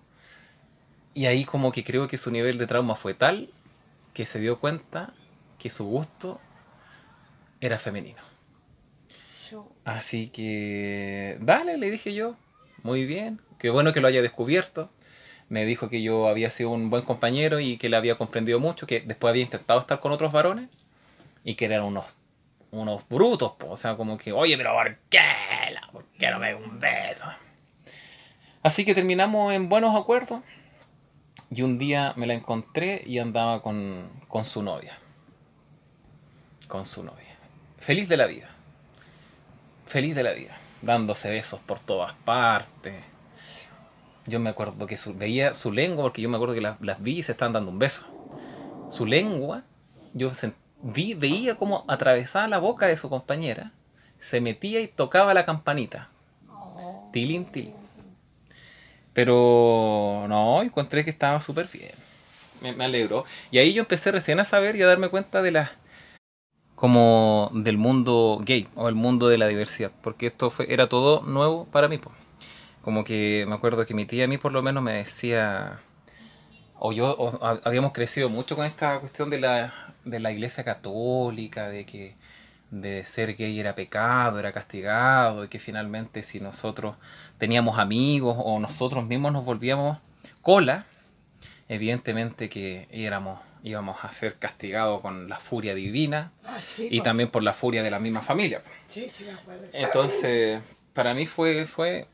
Y 1.18 1.26
ahí 1.26 1.44
como 1.44 1.72
que 1.72 1.82
creo 1.82 2.06
que 2.06 2.16
su 2.16 2.30
nivel 2.30 2.58
de 2.58 2.68
trauma 2.68 2.94
fue 2.94 3.12
tal 3.12 3.50
que 4.14 4.24
se 4.24 4.38
dio 4.38 4.60
cuenta 4.60 5.14
que 5.58 5.68
su 5.68 5.84
gusto 5.84 6.40
era 7.60 7.80
femenino. 7.80 8.22
Así 9.84 10.28
que, 10.28 11.36
dale, 11.40 11.76
le 11.76 11.90
dije 11.90 12.14
yo. 12.14 12.36
Muy 12.84 13.04
bien, 13.04 13.40
qué 13.58 13.68
bueno 13.68 13.92
que 13.92 14.00
lo 14.00 14.06
haya 14.06 14.22
descubierto. 14.22 14.92
Me 15.48 15.64
dijo 15.64 15.88
que 15.88 16.02
yo 16.02 16.28
había 16.28 16.50
sido 16.50 16.70
un 16.70 16.88
buen 16.88 17.04
compañero 17.04 17.58
y 17.58 17.78
que 17.78 17.88
le 17.88 17.96
había 17.96 18.14
comprendido 18.14 18.60
mucho, 18.60 18.86
que 18.86 19.00
después 19.00 19.32
había 19.32 19.42
intentado 19.42 19.80
estar 19.80 19.98
con 19.98 20.12
otros 20.12 20.30
varones 20.30 20.70
y 21.42 21.56
que 21.56 21.64
eran 21.64 21.82
unos, 21.82 22.14
unos 22.70 23.08
brutos, 23.08 23.54
po. 23.58 23.70
o 23.70 23.76
sea, 23.76 23.96
como 23.96 24.18
que, 24.18 24.30
oye, 24.30 24.56
pero 24.56 24.72
¿por 24.72 24.96
qué? 25.10 25.18
¿Por 25.90 26.04
qué 26.16 26.30
no 26.30 26.38
me 26.38 26.54
un 26.54 26.78
beso? 26.78 27.24
Así 28.62 28.84
que 28.84 28.94
terminamos 28.94 29.52
en 29.52 29.68
buenos 29.68 30.00
acuerdos 30.00 30.42
y 31.50 31.62
un 31.62 31.78
día 31.78 32.12
me 32.16 32.26
la 32.26 32.34
encontré 32.34 33.02
y 33.06 33.18
andaba 33.18 33.62
con, 33.62 34.08
con 34.28 34.44
su 34.44 34.62
novia. 34.62 34.98
Con 36.68 36.84
su 36.84 37.02
novia. 37.02 37.36
Feliz 37.78 38.08
de 38.08 38.16
la 38.16 38.26
vida 38.26 38.48
feliz 39.86 40.14
de 40.14 40.22
la 40.22 40.32
vida, 40.32 40.54
dándose 40.82 41.30
besos 41.30 41.60
por 41.60 41.80
todas 41.80 42.12
partes. 42.26 42.94
Yo 44.26 44.38
me 44.38 44.50
acuerdo 44.50 44.86
que 44.86 44.98
su- 44.98 45.14
veía 45.14 45.54
su 45.54 45.72
lengua, 45.72 46.04
porque 46.04 46.20
yo 46.20 46.28
me 46.28 46.36
acuerdo 46.36 46.54
que 46.54 46.60
las, 46.60 46.78
las 46.82 47.02
vi 47.02 47.20
y 47.20 47.22
se 47.22 47.32
estaban 47.32 47.54
dando 47.54 47.70
un 47.70 47.78
beso. 47.78 48.04
Su 48.90 49.06
lengua, 49.06 49.62
yo 50.12 50.30
vi, 50.82 51.14
veía 51.14 51.54
como 51.56 51.84
atravesaba 51.88 52.46
la 52.48 52.58
boca 52.58 52.86
de 52.86 52.98
su 52.98 53.08
compañera, 53.08 53.72
se 54.20 54.42
metía 54.42 54.80
y 54.80 54.88
tocaba 54.88 55.32
la 55.32 55.46
campanita. 55.46 56.10
Oh, 56.50 57.08
Tilín, 57.10 57.46
tilín. 57.46 57.72
Pero 59.14 60.26
no, 60.28 60.62
encontré 60.62 61.04
que 61.04 61.10
estaba 61.10 61.40
súper 61.40 61.68
bien. 61.72 61.92
Me, 62.60 62.84
alegró. 62.84 63.24
Y 63.50 63.58
ahí 63.58 63.72
yo 63.72 63.82
empecé 63.82 64.10
recién 64.12 64.40
a 64.40 64.44
saber 64.44 64.76
y 64.76 64.82
a 64.82 64.86
darme 64.86 65.08
cuenta 65.10 65.42
de 65.42 65.52
las 65.52 65.70
como 66.74 67.50
del 67.54 67.76
mundo 67.76 68.40
gay 68.44 68.68
o 68.76 68.88
el 68.88 68.94
mundo 68.94 69.28
de 69.28 69.36
la 69.38 69.48
diversidad, 69.48 69.90
porque 70.02 70.28
esto 70.28 70.50
fue, 70.50 70.72
era 70.72 70.88
todo 70.88 71.22
nuevo 71.22 71.66
para 71.66 71.88
mí. 71.88 71.98
po. 71.98 72.12
Como 72.82 73.04
que 73.04 73.44
me 73.48 73.54
acuerdo 73.54 73.84
que 73.86 73.94
mi 73.94 74.06
tía 74.06 74.24
a 74.24 74.28
mí 74.28 74.38
por 74.38 74.52
lo 74.52 74.62
menos 74.62 74.82
me 74.82 74.92
decía, 74.94 75.80
o 76.78 76.92
yo 76.92 77.12
o 77.18 77.44
ha- 77.44 77.60
habíamos 77.64 77.92
crecido 77.92 78.28
mucho 78.28 78.56
con 78.56 78.66
esta 78.66 79.00
cuestión 79.00 79.30
de 79.30 79.40
la, 79.40 79.94
de 80.04 80.20
la 80.20 80.32
iglesia 80.32 80.64
católica, 80.64 81.68
de 81.68 81.84
que 81.86 82.14
de 82.70 83.04
ser 83.04 83.34
gay 83.36 83.58
era 83.58 83.74
pecado, 83.74 84.38
era 84.38 84.52
castigado, 84.52 85.44
y 85.44 85.48
que 85.48 85.58
finalmente 85.58 86.22
si 86.22 86.38
nosotros 86.40 86.96
teníamos 87.38 87.78
amigos 87.78 88.36
o 88.38 88.58
nosotros 88.58 89.04
mismos 89.06 89.32
nos 89.32 89.44
volvíamos 89.44 89.98
cola, 90.42 90.84
evidentemente 91.68 92.48
que 92.48 92.88
éramos, 92.90 93.40
íbamos 93.62 94.04
a 94.04 94.12
ser 94.12 94.34
castigados 94.38 95.00
con 95.00 95.28
la 95.28 95.38
furia 95.38 95.74
divina 95.74 96.30
Ah, 96.44 96.58
sí, 96.60 96.88
y 96.90 97.00
también 97.02 97.28
por 97.30 97.42
la 97.42 97.52
furia 97.52 97.82
de 97.82 97.90
la 97.90 97.98
misma 97.98 98.22
familia. 98.22 98.62
Sí, 98.88 99.08
sí, 99.10 99.24
me 99.24 99.32
acuerdo. 99.32 99.66
Entonces, 99.72 100.60
para 100.94 101.12
mí 101.14 101.26
fue, 101.26 101.66
fue 101.66 102.06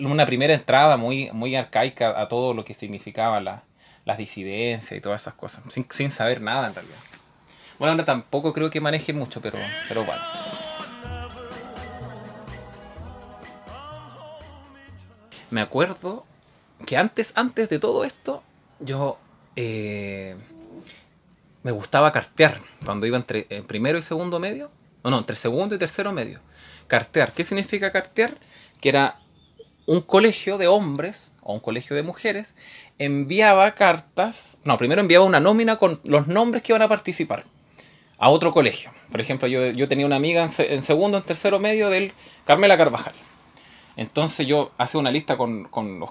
una 0.00 0.24
primera 0.26 0.54
entrada 0.54 0.96
muy, 0.96 1.30
muy 1.32 1.54
arcaica 1.56 2.18
a 2.20 2.28
todo 2.28 2.54
lo 2.54 2.64
que 2.64 2.72
significaba 2.74 3.40
la- 3.40 3.62
las 4.06 4.18
disidencias 4.18 4.96
y 4.96 5.00
todas 5.00 5.22
esas 5.22 5.34
cosas, 5.34 5.62
sin, 5.72 5.86
sin 5.90 6.10
saber 6.10 6.40
nada 6.40 6.68
en 6.68 6.74
realidad. 6.74 6.96
Bueno, 7.78 7.92
ahora 7.92 8.04
tampoco 8.04 8.52
creo 8.52 8.70
que 8.70 8.80
maneje 8.80 9.12
mucho, 9.12 9.40
pero, 9.40 9.58
pero 9.88 10.04
bueno. 10.04 10.22
Me 15.50 15.60
acuerdo 15.60 16.24
que 16.86 16.96
antes, 16.96 17.32
antes 17.36 17.68
de 17.68 17.78
todo 17.78 18.04
esto, 18.04 18.42
yo 18.78 19.18
eh, 19.56 20.36
me 21.62 21.72
gustaba 21.72 22.12
cartear 22.12 22.60
cuando 22.84 23.06
iba 23.06 23.16
entre 23.16 23.46
en 23.50 23.66
primero 23.66 23.98
y 23.98 24.02
segundo 24.02 24.38
medio. 24.38 24.70
No, 25.02 25.10
no, 25.10 25.18
entre 25.18 25.36
segundo 25.36 25.74
y 25.74 25.78
tercero 25.78 26.12
medio. 26.12 26.40
Cartear. 26.86 27.32
¿Qué 27.32 27.44
significa 27.44 27.92
cartear? 27.92 28.38
Que 28.80 28.88
era 28.88 29.20
un 29.86 30.00
colegio 30.00 30.58
de 30.58 30.66
hombres 30.66 31.34
o 31.42 31.52
un 31.52 31.60
colegio 31.60 31.94
de 31.94 32.02
mujeres 32.02 32.54
enviaba 32.98 33.74
cartas. 33.74 34.58
No, 34.64 34.78
primero 34.78 35.00
enviaba 35.00 35.24
una 35.24 35.40
nómina 35.40 35.76
con 35.76 36.00
los 36.04 36.26
nombres 36.26 36.62
que 36.62 36.72
iban 36.72 36.82
a 36.82 36.88
participar 36.88 37.44
a 38.24 38.30
otro 38.30 38.52
colegio. 38.52 38.90
Por 39.10 39.20
ejemplo, 39.20 39.46
yo, 39.48 39.70
yo 39.72 39.86
tenía 39.86 40.06
una 40.06 40.16
amiga 40.16 40.42
en, 40.42 40.48
se- 40.48 40.72
en 40.72 40.80
segundo, 40.80 41.18
en 41.18 41.24
tercero 41.24 41.58
medio 41.58 41.90
del 41.90 42.12
Carmela 42.46 42.78
Carvajal. 42.78 43.12
Entonces 43.96 44.46
yo 44.46 44.72
hacía 44.78 44.98
una 44.98 45.10
lista 45.10 45.36
con, 45.36 45.64
con 45.64 46.00
los, 46.00 46.10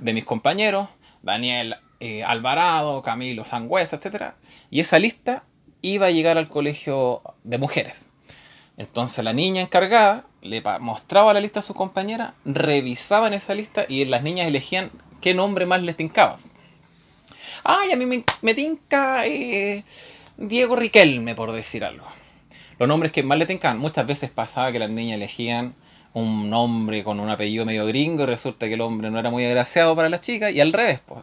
de 0.00 0.12
mis 0.12 0.24
compañeros, 0.24 0.88
Daniel 1.22 1.74
eh, 1.98 2.22
Alvarado, 2.22 3.02
Camilo 3.02 3.44
Sangüesa, 3.44 3.96
etc. 3.96 4.34
Y 4.70 4.78
esa 4.78 5.00
lista 5.00 5.42
iba 5.82 6.06
a 6.06 6.10
llegar 6.10 6.38
al 6.38 6.48
colegio 6.48 7.20
de 7.42 7.58
mujeres. 7.58 8.06
Entonces 8.76 9.24
la 9.24 9.32
niña 9.32 9.60
encargada 9.60 10.26
le 10.40 10.62
mostraba 10.78 11.34
la 11.34 11.40
lista 11.40 11.58
a 11.60 11.62
su 11.62 11.74
compañera, 11.74 12.34
revisaban 12.44 13.34
esa 13.34 13.54
lista 13.54 13.86
y 13.88 14.04
las 14.04 14.22
niñas 14.22 14.46
elegían 14.46 14.92
qué 15.20 15.34
nombre 15.34 15.66
más 15.66 15.82
les 15.82 15.96
tincaba. 15.96 16.38
Ay, 17.64 17.90
a 17.92 17.96
mí 17.96 18.06
me, 18.06 18.22
me 18.42 18.54
tinca 18.54 19.26
eh, 19.26 19.84
Diego 20.36 20.76
Riquelme, 20.76 21.34
por 21.34 21.52
decir 21.52 21.84
algo. 21.84 22.06
Los 22.78 22.88
nombres 22.88 23.12
que 23.12 23.22
más 23.22 23.38
le 23.38 23.46
tincaban. 23.46 23.78
Muchas 23.78 24.06
veces 24.06 24.30
pasaba 24.30 24.72
que 24.72 24.78
las 24.78 24.90
niñas 24.90 25.16
elegían 25.16 25.74
un 26.12 26.50
nombre 26.50 27.04
con 27.04 27.20
un 27.20 27.28
apellido 27.28 27.64
medio 27.64 27.86
gringo 27.86 28.22
y 28.22 28.26
resulta 28.26 28.66
que 28.66 28.74
el 28.74 28.80
hombre 28.80 29.10
no 29.10 29.18
era 29.18 29.30
muy 29.30 29.44
agraciado 29.44 29.94
para 29.94 30.08
las 30.08 30.20
chicas 30.20 30.52
y 30.52 30.60
al 30.60 30.72
revés. 30.72 31.00
pues. 31.06 31.20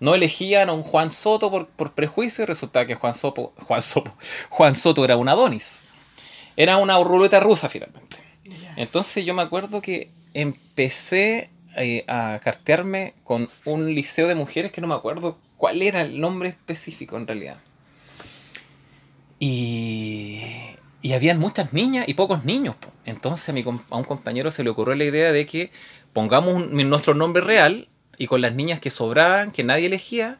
No 0.00 0.14
elegían 0.14 0.68
a 0.68 0.72
un 0.72 0.82
Juan 0.82 1.12
Soto 1.12 1.50
por, 1.50 1.68
por 1.68 1.92
prejuicio 1.92 2.42
y 2.42 2.46
resultaba 2.46 2.86
que 2.86 2.96
Juan 2.96 3.14
Soto, 3.14 3.52
Juan, 3.66 3.82
Soto, 3.82 4.12
Juan 4.50 4.74
Soto 4.74 5.04
era 5.04 5.16
un 5.16 5.28
Adonis. 5.28 5.84
Era 6.56 6.76
una 6.76 6.98
ruleta 7.02 7.40
rusa 7.40 7.68
finalmente. 7.68 8.16
Entonces 8.76 9.24
yo 9.24 9.34
me 9.34 9.42
acuerdo 9.42 9.80
que 9.80 10.10
empecé 10.34 11.50
eh, 11.76 12.04
a 12.08 12.38
cartearme 12.42 13.14
con 13.24 13.48
un 13.64 13.94
liceo 13.94 14.28
de 14.28 14.34
mujeres 14.34 14.72
que 14.72 14.80
no 14.80 14.86
me 14.86 14.94
acuerdo 14.94 15.38
cuál 15.56 15.82
era 15.82 16.02
el 16.02 16.20
nombre 16.20 16.48
específico 16.48 17.16
en 17.16 17.26
realidad. 17.26 17.58
Y, 19.44 20.40
y 21.02 21.14
habían 21.14 21.40
muchas 21.40 21.72
niñas 21.72 22.08
y 22.08 22.14
pocos 22.14 22.44
niños. 22.44 22.76
Entonces 23.04 23.52
a, 23.52 23.96
un 23.96 24.04
compañero 24.04 24.52
se 24.52 24.62
le 24.62 24.70
ocurrió 24.70 24.94
la 24.94 25.02
idea 25.02 25.32
de 25.32 25.46
que 25.46 25.72
pongamos 26.12 26.70
nuestro 26.70 27.14
nombre 27.14 27.42
real 27.42 27.88
y 28.18 28.28
con 28.28 28.40
las 28.40 28.54
niñas 28.54 28.78
que 28.78 28.90
sobraban, 28.90 29.50
que 29.50 29.64
nadie 29.64 29.86
elegía, 29.86 30.38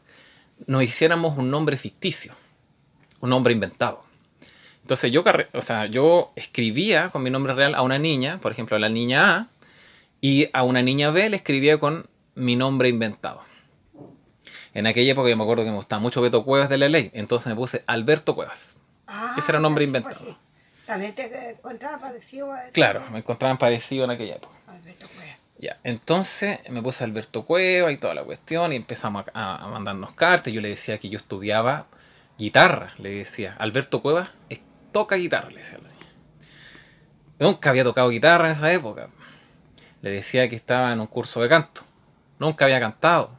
nos 0.69 0.85
hiciéramos 0.85 1.37
un 1.37 1.51
nombre 1.51 1.77
ficticio, 1.79 2.33
un 3.19 3.31
nombre 3.31 3.53
inventado. 3.53 4.05
Entonces 4.83 5.11
yo, 5.11 5.25
yo 5.91 6.33
escribía 6.37 7.09
con 7.09 7.25
mi 7.25 7.31
nombre 7.31 7.55
real 7.55 7.75
a 7.75 7.83
una 7.83 7.99
niña, 7.99 8.39
por 8.41 8.53
ejemplo 8.53 8.77
a 8.77 8.79
la 8.81 8.89
niña 8.89 9.35
A, 9.35 9.49
y 10.21 10.49
a 10.53 10.63
una 10.63 10.81
niña 10.81 11.11
B 11.11 11.29
le 11.29 11.39
escribía 11.39 11.81
con 11.81 12.07
mi 12.37 12.55
nombre 12.55 12.89
inventado. 12.89 13.43
En 14.75 14.87
aquella 14.87 15.11
época 15.11 15.29
yo 15.29 15.37
me 15.37 15.43
acuerdo 15.43 15.65
que 15.65 15.71
me 15.71 15.77
gustaba 15.77 16.01
mucho 16.01 16.23
Beto 16.23 16.45
Cuevas 16.45 16.69
de 16.69 16.79
la 16.79 16.89
ley, 16.89 17.11
entonces 17.15 17.49
me 17.49 17.57
puse 17.57 17.83
Alberto 17.89 18.37
Cuevas. 18.37 18.77
Ah, 19.15 19.35
ese 19.37 19.51
era 19.51 19.59
un 19.59 19.63
nombre 19.63 19.85
sí, 19.85 19.89
inventado. 19.89 20.25
pues. 20.25 20.37
También 20.87 21.15
te 21.15 21.51
encontraba 21.51 21.99
parecido 21.99 22.53
a... 22.53 22.63
Claro, 22.73 23.05
me 23.11 23.19
encontraban 23.19 23.59
parecido 23.59 24.05
en 24.05 24.11
aquella 24.11 24.37
época. 24.37 24.57
Alberto 24.67 25.07
Cueva. 25.15 25.37
Ya, 25.59 25.79
entonces 25.85 26.59
me 26.71 26.83
puse 26.83 27.05
Alberto 27.05 27.45
Cueva 27.45 27.93
y 27.93 27.99
toda 27.99 28.15
la 28.15 28.25
cuestión 28.25 28.73
y 28.73 28.77
empezamos 28.77 29.27
a, 29.33 29.65
a 29.65 29.69
mandarnos 29.69 30.13
cartas. 30.13 30.53
Yo 30.53 30.61
le 30.61 30.71
decía 30.71 30.99
que 30.99 31.09
yo 31.09 31.19
estudiaba 31.19 31.87
guitarra, 32.39 32.95
le 32.99 33.11
decía. 33.11 33.55
Alberto 33.59 34.03
Cueva 34.03 34.33
toca 34.91 35.17
guitarra, 35.17 35.51
le 35.51 35.59
decía. 35.59 35.79
a 35.79 35.83
la 35.83 35.89
niña. 35.89 36.07
Nunca 37.39 37.71
había 37.71 37.85
tocado 37.85 38.09
guitarra 38.09 38.47
en 38.47 38.53
esa 38.53 38.73
época. 38.73 39.09
Le 40.01 40.11
decía 40.11 40.49
que 40.49 40.57
estaba 40.57 40.93
en 40.93 41.01
un 41.01 41.07
curso 41.07 41.41
de 41.43 41.49
canto. 41.49 41.83
Nunca 42.39 42.65
había 42.65 42.81
cantado. 42.81 43.31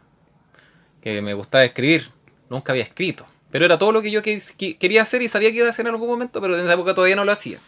Que 1.02 1.22
me 1.22 1.34
gustaba 1.34 1.64
escribir. 1.66 2.10
Nunca 2.50 2.72
había 2.72 2.84
escrito. 2.84 3.26
Pero 3.54 3.66
era 3.66 3.78
todo 3.78 3.92
lo 3.92 4.02
que 4.02 4.10
yo 4.10 4.24
que- 4.24 4.42
que- 4.58 4.78
quería 4.78 5.04
hacer 5.04 5.22
y 5.22 5.28
sabía 5.28 5.52
que 5.52 5.58
iba 5.58 5.68
a 5.68 5.70
hacer 5.70 5.86
en 5.86 5.94
algún 5.94 6.10
momento, 6.10 6.42
pero 6.42 6.56
en 6.58 6.64
esa 6.64 6.74
época 6.74 6.96
todavía 6.96 7.16
no 7.16 7.24
lo 7.24 7.32
hacía. 7.32 7.60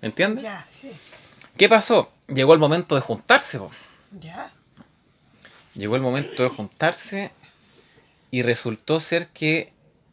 ¿Me 0.00 0.06
entiendes? 0.06 0.44
Ya, 0.44 0.68
sí. 0.80 0.92
¿Qué 1.56 1.68
pasó? 1.68 2.12
Llegó 2.28 2.52
el 2.54 2.60
momento 2.60 2.94
de 2.94 3.00
juntarse. 3.00 3.58
po. 3.58 3.72
Ya. 4.20 4.52
Llegó 5.74 5.96
el 5.96 6.02
momento 6.02 6.44
de 6.44 6.48
juntarse 6.50 7.32
y 8.30 8.42
resultó 8.42 9.00
ser 9.00 9.26
que 9.30 9.72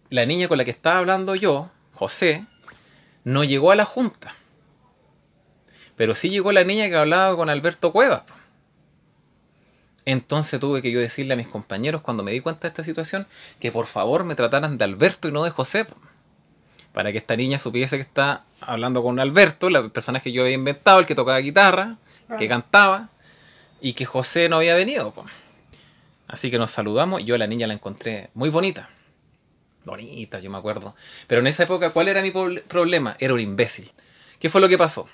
la 0.09 0.25
niña 0.25 0.47
con 0.47 0.57
la 0.57 0.65
que 0.65 0.71
estaba 0.71 0.97
hablando 0.97 1.35
yo, 1.35 1.69
José, 1.91 2.45
no 3.23 3.43
llegó 3.43 3.69
a 3.71 3.75
la 3.75 3.85
junta. 3.85 4.33
Pero 5.95 6.15
sí 6.15 6.29
llegó 6.29 6.51
la 6.51 6.63
niña 6.63 6.89
que 6.89 6.95
hablaba 6.97 7.35
con 7.35 7.49
Alberto 7.51 7.91
Cuevas. 7.91 8.21
po. 8.23 8.33
Entonces 10.05 10.59
tuve 10.59 10.81
que 10.81 10.91
yo 10.91 10.99
decirle 10.99 11.33
a 11.33 11.37
mis 11.37 11.47
compañeros 11.47 12.01
cuando 12.01 12.21
me 12.23 12.31
di 12.31 12.39
cuenta 12.39 12.61
de 12.61 12.67
esta 12.69 12.83
situación 12.83 13.27
que 13.59 13.71
por 13.71 13.87
favor 13.87 14.23
me 14.23 14.35
trataran 14.35 14.77
de 14.77 14.83
Alberto 14.85 15.27
y 15.27 15.31
no 15.31 15.43
de 15.43 15.49
José. 15.49 15.87
Para 16.93 17.11
que 17.11 17.17
esta 17.17 17.35
niña 17.35 17.57
supiese 17.59 17.97
que 17.97 18.03
está 18.03 18.43
hablando 18.61 19.01
con 19.01 19.19
Alberto, 19.19 19.69
la 19.69 19.89
persona 19.89 20.19
que 20.19 20.31
yo 20.31 20.43
había 20.43 20.53
inventado, 20.55 20.99
el 20.99 21.05
que 21.05 21.15
tocaba 21.15 21.39
guitarra, 21.39 21.97
que 22.37 22.45
Ah. 22.45 22.49
cantaba, 22.49 23.09
y 23.81 23.93
que 23.93 24.05
José 24.05 24.47
no 24.47 24.57
había 24.57 24.75
venido. 24.75 25.13
Así 26.27 26.49
que 26.49 26.57
nos 26.57 26.71
saludamos 26.71 27.21
y 27.21 27.25
yo 27.25 27.35
a 27.35 27.37
la 27.37 27.45
niña 27.47 27.67
la 27.67 27.73
encontré 27.73 28.29
muy 28.33 28.49
bonita. 28.49 28.89
Bonita, 29.83 30.39
yo 30.39 30.49
me 30.49 30.57
acuerdo. 30.57 30.95
Pero 31.27 31.41
en 31.41 31.47
esa 31.47 31.63
época, 31.63 31.91
¿cuál 31.93 32.07
era 32.07 32.21
mi 32.21 32.31
proble- 32.31 32.63
problema? 32.63 33.15
Era 33.19 33.33
un 33.33 33.39
imbécil. 33.39 33.91
¿Qué 34.39 34.49
fue 34.49 34.61
lo 34.61 34.67
que 34.69 34.77
pasó? 34.77 35.07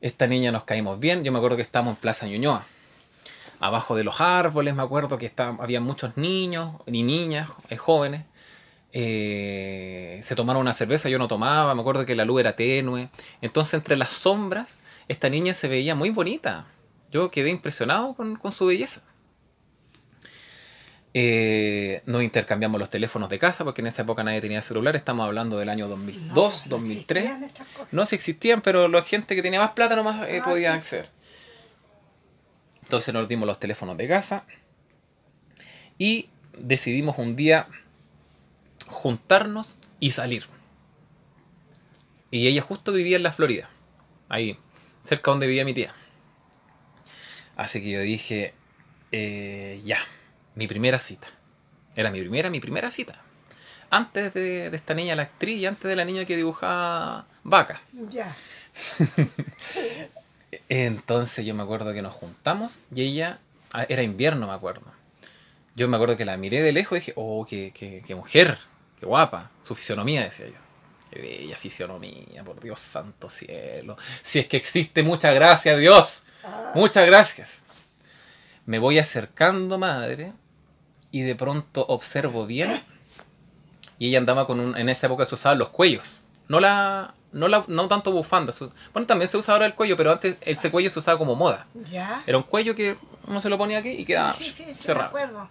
Esta 0.00 0.26
niña 0.26 0.52
nos 0.52 0.64
caímos 0.64 1.00
bien. 1.00 1.24
Yo 1.24 1.32
me 1.32 1.38
acuerdo 1.38 1.56
que 1.56 1.62
estábamos 1.62 1.94
en 1.96 2.00
Plaza 2.00 2.26
Ñuñoa. 2.26 2.66
Abajo 3.60 3.96
de 3.96 4.04
los 4.04 4.20
árboles, 4.20 4.74
me 4.74 4.82
acuerdo 4.82 5.16
que 5.18 5.26
estaban, 5.26 5.58
había 5.60 5.80
muchos 5.80 6.16
niños 6.16 6.76
y 6.86 7.02
niñas 7.02 7.48
eh, 7.70 7.76
jóvenes. 7.76 8.24
Eh, 8.92 10.20
se 10.22 10.34
tomaron 10.34 10.62
una 10.62 10.72
cerveza, 10.72 11.08
yo 11.08 11.18
no 11.18 11.28
tomaba. 11.28 11.74
Me 11.74 11.80
acuerdo 11.80 12.06
que 12.06 12.14
la 12.14 12.24
luz 12.24 12.40
era 12.40 12.56
tenue. 12.56 13.08
Entonces, 13.40 13.74
entre 13.74 13.96
las 13.96 14.10
sombras, 14.12 14.78
esta 15.08 15.28
niña 15.28 15.54
se 15.54 15.68
veía 15.68 15.94
muy 15.94 16.10
bonita. 16.10 16.66
Yo 17.10 17.30
quedé 17.30 17.50
impresionado 17.50 18.14
con, 18.14 18.36
con 18.36 18.52
su 18.52 18.66
belleza. 18.66 19.02
Eh, 21.18 22.02
nos 22.04 22.22
intercambiamos 22.22 22.78
los 22.78 22.90
teléfonos 22.90 23.30
de 23.30 23.38
casa 23.38 23.64
porque 23.64 23.80
en 23.80 23.86
esa 23.86 24.02
época 24.02 24.22
nadie 24.22 24.40
tenía 24.42 24.60
celular. 24.60 24.96
Estamos 24.96 25.24
hablando 25.26 25.56
del 25.58 25.70
año 25.70 25.88
2002, 25.88 26.64
No, 26.66 26.70
no 26.70 26.76
2003. 26.76 27.24
existían 27.24 27.44
estas 27.44 27.66
cosas. 27.68 27.92
No, 27.92 28.04
si 28.06 28.14
existían, 28.16 28.60
pero 28.60 28.86
la 28.88 29.02
gente 29.02 29.34
que 29.34 29.40
tenía 29.42 29.60
más 29.60 29.70
plata 29.70 29.96
nomás 29.96 30.28
eh, 30.28 30.40
Ah, 30.42 30.44
podía 30.44 30.74
acceder. 30.74 31.08
Entonces 32.86 33.12
nos 33.12 33.26
dimos 33.26 33.48
los 33.48 33.58
teléfonos 33.58 33.96
de 33.96 34.06
casa 34.06 34.44
y 35.98 36.28
decidimos 36.56 37.18
un 37.18 37.34
día 37.34 37.66
juntarnos 38.86 39.76
y 39.98 40.12
salir. 40.12 40.44
Y 42.30 42.46
ella 42.46 42.62
justo 42.62 42.92
vivía 42.92 43.16
en 43.16 43.24
la 43.24 43.32
Florida, 43.32 43.68
ahí, 44.28 44.56
cerca 45.02 45.32
donde 45.32 45.48
vivía 45.48 45.64
mi 45.64 45.74
tía. 45.74 45.94
Así 47.56 47.80
que 47.80 47.90
yo 47.90 48.00
dije, 48.02 48.54
eh, 49.10 49.82
ya, 49.84 49.98
mi 50.54 50.68
primera 50.68 51.00
cita. 51.00 51.26
Era 51.96 52.12
mi 52.12 52.20
primera, 52.20 52.50
mi 52.50 52.60
primera 52.60 52.92
cita. 52.92 53.20
Antes 53.90 54.32
de, 54.32 54.70
de 54.70 54.76
esta 54.76 54.94
niña, 54.94 55.16
la 55.16 55.22
actriz, 55.22 55.58
y 55.58 55.66
antes 55.66 55.88
de 55.88 55.96
la 55.96 56.04
niña 56.04 56.24
que 56.24 56.36
dibujaba 56.36 57.26
vaca. 57.42 57.82
Ya. 58.10 58.36
Entonces 60.68 61.44
yo 61.46 61.54
me 61.54 61.62
acuerdo 61.62 61.92
que 61.92 62.02
nos 62.02 62.14
juntamos 62.14 62.80
y 62.94 63.02
ella, 63.02 63.38
ah, 63.72 63.86
era 63.88 64.02
invierno 64.02 64.46
me 64.46 64.52
acuerdo. 64.54 64.82
Yo 65.74 65.88
me 65.88 65.96
acuerdo 65.96 66.16
que 66.16 66.24
la 66.24 66.36
miré 66.36 66.62
de 66.62 66.72
lejos 66.72 66.96
y 66.96 67.00
dije, 67.00 67.12
oh, 67.16 67.46
qué, 67.48 67.72
qué, 67.74 68.02
qué 68.06 68.14
mujer, 68.14 68.58
qué 68.98 69.06
guapa, 69.06 69.50
su 69.62 69.74
fisionomía, 69.74 70.24
decía 70.24 70.46
yo. 70.46 70.66
Qué 71.10 71.20
bella 71.20 71.56
fisionomía, 71.56 72.42
por 72.42 72.60
Dios 72.60 72.80
santo 72.80 73.28
cielo. 73.28 73.96
Si 74.22 74.38
es 74.38 74.46
que 74.46 74.56
existe, 74.56 75.02
muchas 75.02 75.34
gracias 75.34 75.78
Dios, 75.78 76.24
Ah, 76.46 76.72
muchas 76.74 77.06
gracias. 77.06 77.66
Me 78.66 78.78
voy 78.78 78.98
acercando, 78.98 79.78
madre, 79.78 80.32
y 81.10 81.22
de 81.22 81.34
pronto 81.34 81.84
observo 81.86 82.46
bien 82.46 82.82
y 83.98 84.08
ella 84.08 84.18
andaba 84.18 84.46
con 84.46 84.60
un, 84.60 84.76
en 84.76 84.88
esa 84.88 85.06
época 85.06 85.24
se 85.24 85.34
usaban 85.34 85.58
los 85.58 85.70
cuellos, 85.70 86.22
no 86.48 86.60
la, 86.60 87.14
no 87.36 87.48
la, 87.48 87.64
no 87.68 87.86
tanto 87.88 88.10
bufanda, 88.12 88.52
bueno 88.92 89.06
también 89.06 89.28
se 89.28 89.36
usa 89.36 89.54
ahora 89.54 89.66
el 89.66 89.74
cuello, 89.74 89.96
pero 89.96 90.12
antes 90.12 90.36
ese 90.40 90.70
cuello 90.70 90.90
se 90.90 90.98
usaba 90.98 91.18
como 91.18 91.34
moda, 91.34 91.66
Ya. 91.90 92.22
era 92.26 92.36
un 92.38 92.44
cuello 92.44 92.74
que 92.74 92.96
uno 93.28 93.40
se 93.40 93.48
lo 93.48 93.58
ponía 93.58 93.78
aquí 93.78 93.90
y 93.90 94.04
quedaba 94.04 94.32
sí, 94.32 94.44
sí, 94.44 94.52
sí, 94.52 94.64
me 94.66 94.74
cerrado. 94.74 95.48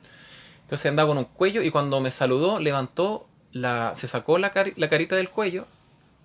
Entonces 0.64 0.86
andaba 0.90 1.08
con 1.10 1.18
un 1.20 1.26
cuello 1.26 1.62
y 1.62 1.70
cuando 1.72 2.00
me 2.00 2.10
saludó 2.12 2.60
levantó 2.60 3.28
la, 3.52 3.94
se 3.96 4.08
sacó 4.08 4.38
la, 4.38 4.52
la 4.76 4.90
carita 4.90 5.16
del 5.16 5.30
cuello 5.30 5.68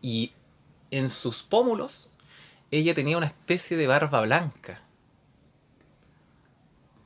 y 0.01 0.33
en 0.91 1.11
sus 1.11 1.43
pómulos 1.43 2.09
ella 2.71 2.95
tenía 2.95 3.17
una 3.19 3.27
especie 3.27 3.77
de 3.77 3.87
barba 3.87 4.21
blanca. 4.23 4.81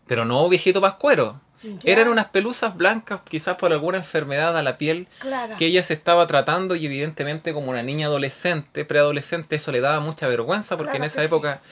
Pero 0.06 0.24
no 0.24 0.48
viejito 0.48 0.80
pascuero. 0.80 1.40
Ya. 1.80 1.92
Eran 1.92 2.08
unas 2.08 2.26
pelusas 2.26 2.76
blancas, 2.76 3.20
quizás 3.28 3.56
por 3.56 3.72
alguna 3.72 3.98
enfermedad 3.98 4.56
a 4.56 4.62
la 4.62 4.76
piel 4.78 5.06
Claro. 5.20 5.56
que 5.56 5.66
ella 5.66 5.82
se 5.82 5.94
estaba 5.94 6.26
tratando 6.26 6.74
y 6.76 6.84
evidentemente 6.86 7.52
como 7.54 7.70
una 7.70 7.82
niña 7.82 8.06
adolescente, 8.06 8.84
preadolescente, 8.84 9.56
eso 9.56 9.72
le 9.72 9.80
daba 9.80 10.00
mucha 10.00 10.26
vergüenza 10.28 10.76
porque 10.76 10.96
en 10.98 11.04
esa 11.04 11.20
sí. 11.20 11.26
época 11.26 11.62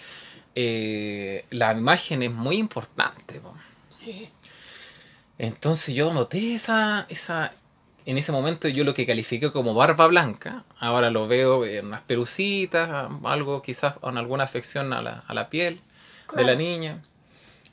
eh, 0.54 1.44
la 1.50 1.72
imagen 1.72 2.22
es 2.22 2.30
muy 2.32 2.56
importante. 2.56 3.40
po. 3.40 3.54
Sí. 3.90 4.28
Entonces 5.38 5.94
yo 5.94 6.12
noté 6.12 6.54
esa, 6.54 7.06
esa, 7.08 7.52
en 8.06 8.18
ese 8.18 8.32
momento 8.32 8.68
yo 8.68 8.84
lo 8.84 8.94
que 8.94 9.06
califiqué 9.06 9.50
como 9.50 9.74
barba 9.74 10.06
blanca, 10.06 10.64
ahora 10.78 11.10
lo 11.10 11.26
veo 11.26 11.64
en 11.64 11.86
unas 11.86 12.02
pelucitas, 12.02 13.08
algo 13.24 13.62
quizás 13.62 13.96
con 13.98 14.18
alguna 14.18 14.44
afección 14.44 14.92
a 14.92 15.02
la, 15.02 15.24
a 15.26 15.34
la 15.34 15.48
piel 15.48 15.80
de 16.34 16.44
la 16.44 16.54
niña. 16.54 17.02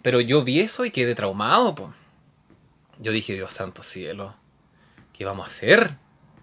Pero 0.01 0.21
yo 0.21 0.43
vi 0.43 0.61
eso 0.61 0.85
y 0.85 0.91
quedé 0.91 1.13
traumado, 1.15 1.75
po. 1.75 1.93
Yo 2.99 3.11
dije, 3.11 3.33
Dios 3.33 3.51
santo 3.53 3.81
cielo, 3.81 4.35
¿qué 5.13 5.25
vamos 5.25 5.47
a 5.47 5.51
hacer? 5.51 5.95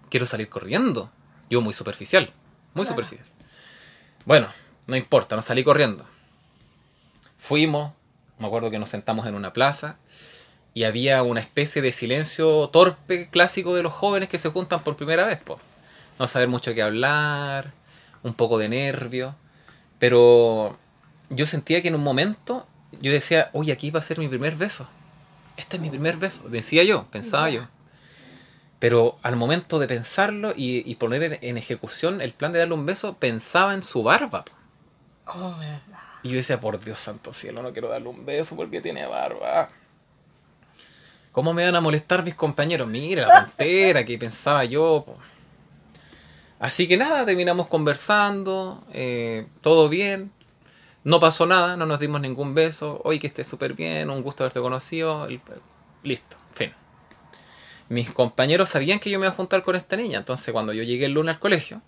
Quiero 0.09 0.25
salir 0.25 0.49
corriendo. 0.49 1.11
Yo 1.49 1.61
muy 1.61 1.73
superficial, 1.73 2.33
muy 2.73 2.85
Claro. 2.85 3.01
superficial. 3.03 3.27
Bueno, 4.25 4.49
no 4.87 4.95
importa, 4.97 5.35
no 5.35 5.41
salí 5.41 5.63
corriendo. 5.63 6.05
Fuimos, 7.37 7.93
me 8.39 8.47
acuerdo 8.47 8.71
que 8.71 8.79
nos 8.79 8.89
sentamos 8.89 9.27
en 9.27 9.35
una 9.35 9.53
plaza 9.53 9.97
y 10.73 10.83
había 10.83 11.23
una 11.23 11.39
especie 11.39 11.81
de 11.81 11.91
silencio 11.91 12.67
torpe 12.69 13.29
clásico 13.29 13.75
de 13.75 13.83
los 13.83 13.93
jóvenes 13.93 14.27
que 14.29 14.37
se 14.37 14.49
juntan 14.49 14.83
por 14.83 14.95
primera 14.97 15.25
vez, 15.25 15.39
po. 15.41 15.59
No 16.19 16.27
saber 16.27 16.47
mucho 16.47 16.73
qué 16.73 16.81
hablar, 16.81 17.71
un 18.23 18.33
poco 18.33 18.57
de 18.57 18.69
nervio, 18.69 19.35
pero 19.99 20.77
yo 21.29 21.45
sentía 21.45 21.81
que 21.81 21.87
en 21.89 21.95
un 21.95 22.03
momento 22.03 22.67
yo 22.99 23.11
decía, 23.11 23.49
oye, 23.53 23.71
aquí 23.71 23.91
va 23.91 23.99
a 23.99 24.03
ser 24.03 24.17
mi 24.19 24.27
primer 24.27 24.55
beso. 24.55 24.89
Este 25.57 25.75
es 25.77 25.81
mi 25.81 25.89
primer 25.89 26.17
beso, 26.17 26.47
decía 26.49 26.83
yo, 26.83 27.07
pensaba 27.11 27.49
yo. 27.49 27.67
Pero 28.79 29.17
al 29.23 29.35
momento 29.35 29.79
de 29.79 29.87
pensarlo 29.87 30.53
y, 30.55 30.89
y 30.89 30.95
poner 30.95 31.23
en, 31.23 31.39
en 31.41 31.57
ejecución 31.57 32.21
el 32.21 32.33
plan 32.33 32.53
de 32.53 32.59
darle 32.59 32.75
un 32.75 32.85
beso, 32.85 33.15
pensaba 33.15 33.73
en 33.73 33.83
su 33.83 34.03
barba. 34.03 34.45
Oh, 35.25 35.55
verdad. 35.57 35.81
Y 36.23 36.29
yo 36.29 36.35
decía, 36.35 36.59
por 36.59 36.79
Dios 36.83 36.99
santo 36.99 37.33
cielo, 37.33 37.61
no 37.61 37.73
quiero 37.73 37.89
darle 37.89 38.07
un 38.07 38.25
beso 38.25 38.55
porque 38.55 38.81
tiene 38.81 39.05
barba. 39.07 39.69
¿Cómo 41.31 41.53
me 41.53 41.65
van 41.65 41.75
a 41.75 41.81
molestar 41.81 42.23
mis 42.23 42.35
compañeros? 42.35 42.87
Mira, 42.87 43.27
la 43.27 43.45
tontera 43.45 44.03
que 44.05 44.17
pensaba 44.17 44.63
yo. 44.65 45.03
po. 45.05 45.17
Así 46.59 46.87
que 46.87 46.97
nada, 46.97 47.25
terminamos 47.25 47.67
conversando, 47.67 48.83
eh, 48.91 49.47
todo 49.61 49.89
bien. 49.89 50.31
No 51.07 51.21
pasó 51.21 51.45
nada, 51.45 51.77
no 51.77 51.85
nos 51.85 52.01
dimos 52.01 52.19
ningún 52.19 52.53
beso. 52.53 52.99
Hoy 53.05 53.17
que 53.17 53.27
esté 53.27 53.45
súper 53.45 53.75
bien, 53.75 54.09
un 54.09 54.21
gusto 54.21 54.43
haberte 54.43 54.59
conocido. 54.59 55.25
listo, 56.03 56.35
fin. 56.53 56.73
Mis 57.87 58.11
compañeros 58.11 58.67
sabían 58.67 58.99
que 58.99 59.09
yo 59.09 59.17
me 59.17 59.25
iba 59.25 59.31
a 59.31 59.37
juntar 59.37 59.63
con 59.63 59.77
esta 59.77 59.95
niña, 59.95 60.17
entonces 60.17 60.51
cuando 60.51 60.73
yo 60.73 60.83
llegué 60.83 61.05
el 61.05 61.13
lunes 61.13 61.35
al 61.35 61.39
colegio, 61.39 61.81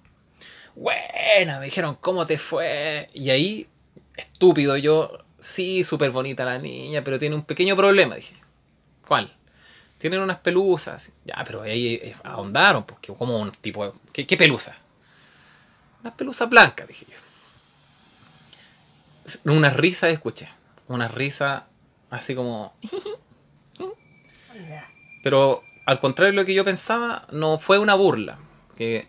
buena, 0.74 1.60
me 1.60 1.66
dijeron, 1.66 1.98
¿cómo 2.00 2.26
te 2.26 2.38
fue? 2.38 3.10
Y 3.14 3.30
ahí, 3.30 3.68
estúpido 4.16 4.78
yo, 4.78 5.26
sí, 5.38 5.84
súper 5.84 6.12
bonita 6.12 6.46
la 6.46 6.58
niña, 6.58 7.04
pero 7.04 7.20
tiene 7.20 7.36
un 7.36 7.44
pequeño 7.44 7.76
problema, 7.76 8.16
dije. 8.16 8.38
¿Cuál? 9.06 9.36
Tienen 9.98 10.22
unas 10.22 10.40
pelusas. 10.40 11.12
Ya, 11.26 11.44
pero 11.46 11.64
ahí 11.64 11.96
eh, 11.96 12.16
ahondaron, 12.24 12.86
porque 12.86 13.14
como 13.14 13.38
un 13.38 13.52
tipo 13.52 13.86
de... 13.86 13.92
¿Qué, 14.14 14.26
qué 14.26 14.38
pelusa? 14.38 14.78
Unas 16.00 16.14
pelusas 16.14 16.50
blancas, 16.50 16.88
dije 16.88 17.06
yo. 17.10 17.29
Una 19.46 19.70
risa 19.70 20.10
escuché. 20.10 20.50
Una 20.88 21.08
risa 21.08 21.68
así 22.10 22.36
como... 22.36 22.74
Pero 25.24 25.62
al 25.86 26.00
contrario 26.00 26.32
de 26.32 26.38
lo 26.38 26.46
que 26.46 26.54
yo 26.54 26.64
pensaba, 26.64 27.28
no 27.32 27.60
fue 27.60 27.80
una 27.80 27.96
burla. 27.96 28.38
Que 28.78 29.08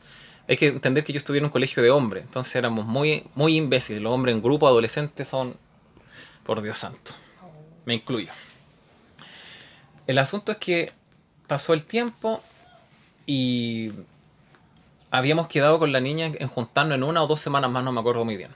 hay 0.49 0.57
que 0.57 0.67
entender 0.67 1.05
que 1.05 1.13
yo 1.13 1.19
estuve 1.19 1.39
en 1.39 1.45
un 1.45 1.51
colegio 1.51 1.81
de 1.83 1.91
hombres, 1.91 2.25
entonces 2.25 2.57
éramos 2.57 2.85
muy, 2.85 3.25
muy 3.37 3.57
imbéciles. 3.57 4.03
Los 4.03 4.13
hombres 4.13 4.35
en 4.35 4.43
grupo 4.43 4.67
adolescentes 4.67 5.29
son, 5.29 5.57
por 6.43 6.61
Dios 6.61 6.79
santo, 6.79 7.13
me 7.85 7.95
incluyo. 7.95 8.33
El 10.09 10.19
asunto 10.19 10.51
es 10.51 10.59
que 10.59 10.93
pasó 11.47 11.73
el 11.73 11.85
tiempo 11.85 12.43
y 13.27 13.93
habíamos 15.13 15.47
quedado 15.47 15.79
con 15.79 15.93
la 15.93 16.01
niña 16.01 16.33
en 16.35 16.49
juntarnos 16.49 16.97
en 16.97 17.05
una 17.05 17.23
o 17.23 17.29
dos 17.29 17.39
semanas 17.39 17.71
más, 17.71 17.85
no 17.85 17.93
me 17.93 18.01
acuerdo 18.01 18.25
muy 18.25 18.37
bien. 18.37 18.51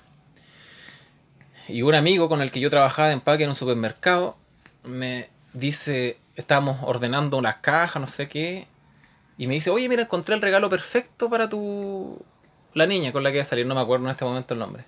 Y 1.68 1.82
un 1.82 1.94
amigo 1.94 2.28
con 2.28 2.42
el 2.42 2.50
que 2.50 2.60
yo 2.60 2.70
trabajaba 2.70 3.08
de 3.08 3.14
empaque 3.14 3.44
en 3.44 3.50
un 3.50 3.54
supermercado 3.54 4.36
me 4.82 5.28
dice, 5.52 6.18
estábamos 6.36 6.78
ordenando 6.82 7.38
unas 7.38 7.56
cajas, 7.56 8.00
no 8.00 8.06
sé 8.06 8.28
qué, 8.28 8.66
y 9.38 9.46
me 9.46 9.54
dice, 9.54 9.70
oye, 9.70 9.88
mira, 9.88 10.02
encontré 10.02 10.34
el 10.34 10.42
regalo 10.42 10.68
perfecto 10.68 11.28
para 11.28 11.48
tu... 11.48 12.22
la 12.74 12.86
niña 12.86 13.12
con 13.12 13.22
la 13.22 13.30
que 13.30 13.38
voy 13.38 13.42
a 13.42 13.46
salir, 13.46 13.66
no 13.66 13.74
me 13.74 13.80
acuerdo 13.80 14.04
en 14.04 14.12
este 14.12 14.24
momento 14.24 14.54
el 14.54 14.60
nombre. 14.60 14.84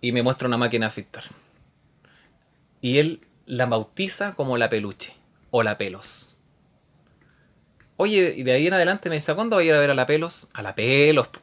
Y 0.00 0.12
me 0.12 0.22
muestra 0.22 0.48
una 0.48 0.56
máquina 0.56 0.86
de 0.86 0.88
afeitar. 0.88 1.24
Y 2.80 2.98
él 2.98 3.26
la 3.46 3.66
bautiza 3.66 4.34
como 4.34 4.56
la 4.56 4.70
peluche, 4.70 5.14
o 5.50 5.62
la 5.62 5.76
pelos. 5.76 6.38
Oye, 7.96 8.34
y 8.36 8.44
de 8.44 8.52
ahí 8.52 8.68
en 8.68 8.74
adelante 8.74 9.08
me 9.08 9.16
dice, 9.16 9.34
¿cuándo 9.34 9.56
voy 9.56 9.64
a 9.64 9.68
ir 9.68 9.74
a 9.74 9.80
ver 9.80 9.90
a 9.90 9.94
la 9.94 10.06
pelos? 10.06 10.46
A 10.52 10.62
la 10.62 10.74
pelos. 10.74 11.28
po". 11.28 11.40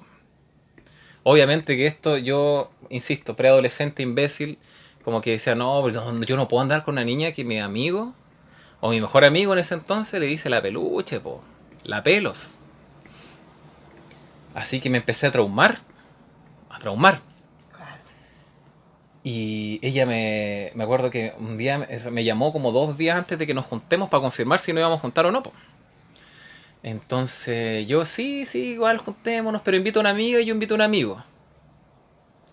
Obviamente 1.23 1.75
que 1.75 1.87
esto 1.87 2.17
yo, 2.17 2.71
insisto, 2.89 3.35
preadolescente, 3.35 4.03
imbécil, 4.03 4.57
como 5.03 5.21
que 5.21 5.31
decía, 5.31 5.55
no, 5.55 5.81
pues 5.81 5.93
no, 5.93 6.23
yo 6.23 6.35
no 6.35 6.47
puedo 6.47 6.61
andar 6.61 6.83
con 6.83 6.93
una 6.93 7.03
niña 7.03 7.31
que 7.31 7.43
mi 7.43 7.59
amigo, 7.59 8.13
o 8.81 8.89
mi 8.89 9.01
mejor 9.01 9.25
amigo 9.25 9.53
en 9.53 9.59
ese 9.59 9.75
entonces, 9.75 10.19
le 10.19 10.25
dice 10.25 10.49
la 10.49 10.61
peluche, 10.61 11.19
po, 11.19 11.41
la 11.83 12.03
pelos. 12.03 12.59
Así 14.55 14.79
que 14.79 14.89
me 14.89 14.97
empecé 14.97 15.27
a 15.27 15.31
traumar, 15.31 15.79
a 16.69 16.79
traumar. 16.79 17.19
Y 19.23 19.79
ella 19.81 20.05
me, 20.05 20.71
me 20.75 20.83
acuerdo 20.83 21.09
que 21.09 21.33
un 21.39 21.57
día 21.57 21.87
me, 22.11 22.23
llamó 22.23 22.53
como 22.53 22.71
dos 22.71 22.95
días 22.95 23.17
antes 23.17 23.39
de 23.39 23.47
que 23.47 23.55
nos 23.55 23.65
juntemos 23.65 24.07
para 24.07 24.21
confirmar 24.21 24.59
si 24.59 24.71
nos 24.71 24.81
íbamos 24.81 24.99
a 24.99 25.01
juntar 25.01 25.25
o 25.25 25.31
no. 25.31 25.41
po. 25.41 25.51
Entonces 26.83 27.87
yo, 27.87 28.05
sí, 28.05 28.45
sí, 28.45 28.73
igual 28.73 28.99
juntémonos, 28.99 29.63
pero 29.63 29.77
invito 29.77 29.99
a 29.99 30.01
una 30.01 30.11
amiga 30.11 30.39
y 30.39 30.45
yo 30.45 30.53
invito 30.53 30.75
a 30.75 30.77
un 30.77 30.81
amigo. 30.83 31.23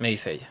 Me 0.02 0.08
dice 0.08 0.32
ella. 0.32 0.50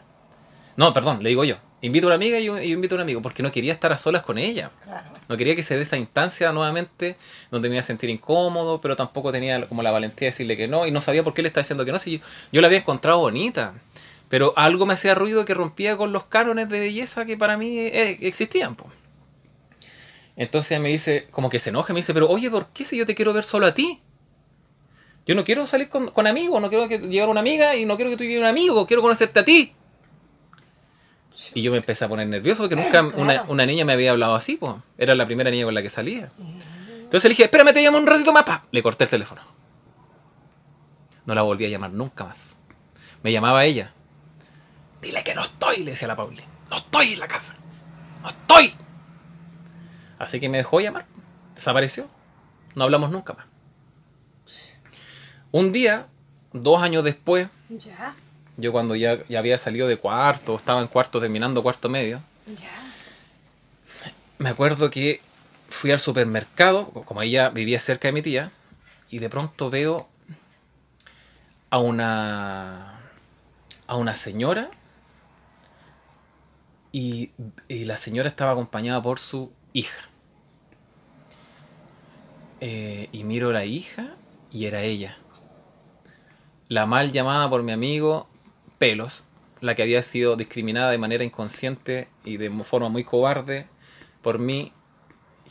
No, 0.77 0.93
perdón, 0.93 1.21
le 1.21 1.27
digo 1.27 1.43
yo. 1.43 1.57
Invito 1.81 2.07
a 2.07 2.09
una 2.09 2.15
amiga 2.15 2.39
y 2.39 2.45
yo, 2.45 2.57
invito 2.57 2.95
a 2.95 2.99
un 2.99 3.01
amigo, 3.01 3.21
porque 3.21 3.43
no 3.43 3.51
quería 3.51 3.73
estar 3.73 3.91
a 3.91 3.97
solas 3.97 4.23
con 4.23 4.37
ella. 4.37 4.71
Claro. 4.81 5.09
No 5.27 5.35
quería 5.35 5.57
que 5.57 5.63
se 5.63 5.75
dé 5.75 5.81
esa 5.81 5.97
instancia 5.97 6.53
nuevamente 6.53 7.17
donde 7.49 7.67
me 7.67 7.75
iba 7.75 7.81
a 7.81 7.83
sentir 7.83 8.09
incómodo, 8.09 8.79
pero 8.79 8.95
tampoco 8.95 9.29
tenía 9.33 9.67
como 9.67 9.83
la 9.83 9.91
valentía 9.91 10.27
de 10.27 10.31
decirle 10.31 10.55
que 10.55 10.69
no 10.69 10.87
y 10.87 10.91
no 10.91 11.01
sabía 11.01 11.21
por 11.21 11.33
qué 11.33 11.41
le 11.41 11.49
estaba 11.49 11.63
diciendo 11.63 11.83
que 11.83 11.91
no. 11.91 11.99
Si 11.99 12.19
yo, 12.19 12.25
yo 12.53 12.61
la 12.61 12.67
había 12.67 12.79
encontrado 12.79 13.19
bonita, 13.19 13.73
pero 14.29 14.53
algo 14.55 14.85
me 14.85 14.93
hacía 14.93 15.15
ruido 15.15 15.43
que 15.43 15.53
rompía 15.53 15.97
con 15.97 16.13
los 16.13 16.23
cánones 16.27 16.69
de 16.69 16.79
belleza 16.79 17.25
que 17.25 17.35
para 17.35 17.57
mí 17.57 17.77
eh, 17.77 18.19
existían. 18.21 18.77
po. 18.77 18.89
Entonces 20.37 20.79
me 20.79 20.87
dice, 20.87 21.27
como 21.29 21.49
que 21.49 21.59
se 21.59 21.71
enoja, 21.71 21.91
me 21.91 21.99
dice, 21.99 22.13
pero 22.13 22.29
oye, 22.29 22.49
¿por 22.49 22.67
qué 22.67 22.85
si 22.85 22.95
yo 22.95 23.05
te 23.05 23.15
quiero 23.15 23.33
ver 23.33 23.43
solo 23.43 23.65
a 23.65 23.73
ti? 23.73 24.01
Yo 25.31 25.35
no 25.35 25.45
quiero 25.45 25.65
salir 25.65 25.87
con, 25.87 26.11
con 26.11 26.27
amigos, 26.27 26.61
no 26.61 26.67
quiero 26.67 26.89
que 26.89 26.99
llevar 26.99 27.29
una 27.29 27.39
amiga 27.39 27.73
y 27.77 27.85
no 27.85 27.95
quiero 27.95 28.11
que 28.11 28.17
tú 28.17 28.23
lleves 28.23 28.41
un 28.41 28.47
amigo, 28.47 28.85
quiero 28.85 29.01
conocerte 29.01 29.39
a 29.39 29.45
ti. 29.45 29.73
Y 31.53 31.61
yo 31.61 31.71
me 31.71 31.77
empecé 31.77 32.03
a 32.03 32.09
poner 32.09 32.27
nervioso 32.27 32.63
porque 32.63 32.75
nunca 32.75 33.01
una, 33.01 33.33
Claro. 33.35 33.45
una 33.47 33.65
niña 33.65 33.85
me 33.85 33.93
había 33.93 34.11
hablado 34.11 34.35
así, 34.35 34.57
pues. 34.57 34.75
Era 34.97 35.15
la 35.15 35.25
primera 35.25 35.49
niña 35.49 35.63
con 35.63 35.73
la 35.73 35.81
que 35.81 35.89
salía. 35.89 36.33
Entonces 36.37 37.23
le 37.23 37.29
dije, 37.29 37.43
espérame, 37.43 37.71
te 37.73 37.81
llamo 37.81 37.97
un 37.97 38.07
ratito 38.07 38.33
más, 38.33 38.43
pa. 38.43 38.65
Le 38.71 38.83
corté 38.83 39.05
el 39.05 39.09
teléfono. 39.09 39.41
No 41.25 41.33
la 41.33 41.43
volví 41.43 41.63
a 41.65 41.69
llamar 41.69 41.91
nunca 41.93 42.25
más. 42.25 42.57
Me 43.23 43.31
llamaba 43.31 43.63
ella. 43.63 43.93
Dile 45.01 45.23
que 45.23 45.33
no 45.33 45.43
estoy, 45.43 45.77
le 45.85 45.91
decía 45.91 46.09
la 46.09 46.17
Pauli. 46.17 46.43
No 46.69 46.75
estoy 46.75 47.13
en 47.13 47.19
la 47.21 47.29
casa. 47.29 47.55
No 48.21 48.27
estoy. 48.27 48.73
Así 50.19 50.41
que 50.41 50.49
me 50.49 50.57
dejó 50.57 50.81
llamar. 50.81 51.05
Desapareció. 51.55 52.09
No 52.75 52.83
hablamos 52.83 53.11
nunca 53.11 53.31
más. 53.31 53.45
Un 55.51 55.71
día, 55.71 56.07
dos 56.53 56.81
años 56.81 57.03
después, 57.03 57.49
Ya. 57.69 58.15
yo 58.57 58.71
cuando 58.71 58.95
ya, 58.95 59.25
ya 59.27 59.39
había 59.39 59.57
salido 59.57 59.87
de 59.87 59.97
cuarto, 59.97 60.55
estaba 60.55 60.81
en 60.81 60.87
cuarto 60.87 61.19
terminando 61.19 61.61
cuarto 61.63 61.89
medio, 61.89 62.21
Ya. 62.47 62.69
me 64.37 64.49
acuerdo 64.49 64.89
que 64.89 65.21
fui 65.69 65.91
al 65.91 65.99
supermercado, 65.99 66.85
como 66.91 67.21
ella 67.21 67.49
vivía 67.49 67.79
cerca 67.79 68.07
de 68.07 68.13
mi 68.13 68.21
tía, 68.21 68.51
y 69.09 69.19
de 69.19 69.29
pronto 69.29 69.69
veo 69.69 70.07
a 71.69 71.79
una 71.79 72.97
a 73.87 73.95
una 73.97 74.15
señora 74.15 74.69
y, 76.93 77.31
y 77.67 77.83
la 77.85 77.97
señora 77.97 78.29
estaba 78.29 78.51
acompañada 78.51 79.01
por 79.01 79.19
su 79.19 79.51
hija. 79.73 80.01
Eh, 82.61 83.09
y 83.11 83.23
miro 83.25 83.49
a 83.49 83.53
la 83.53 83.65
hija 83.65 84.15
y 84.51 84.65
era 84.65 84.81
ella. 84.81 85.17
La 86.71 86.86
mal 86.86 87.12
llamada 87.12 87.49
por 87.49 87.63
mi 87.63 87.73
amigo 87.73 88.29
Pelos, 88.77 89.25
la 89.60 89.75
que 89.75 89.81
había 89.81 90.01
sido 90.03 90.38
discriminada 90.38 90.89
de 90.89 90.97
manera 90.97 91.25
inconsciente 91.25 92.07
y 92.23 92.38
de 92.38 92.49
forma 92.63 92.88
muy 92.88 93.03
cobarde 93.03 93.67
por 94.21 94.39
mí, 94.39 94.71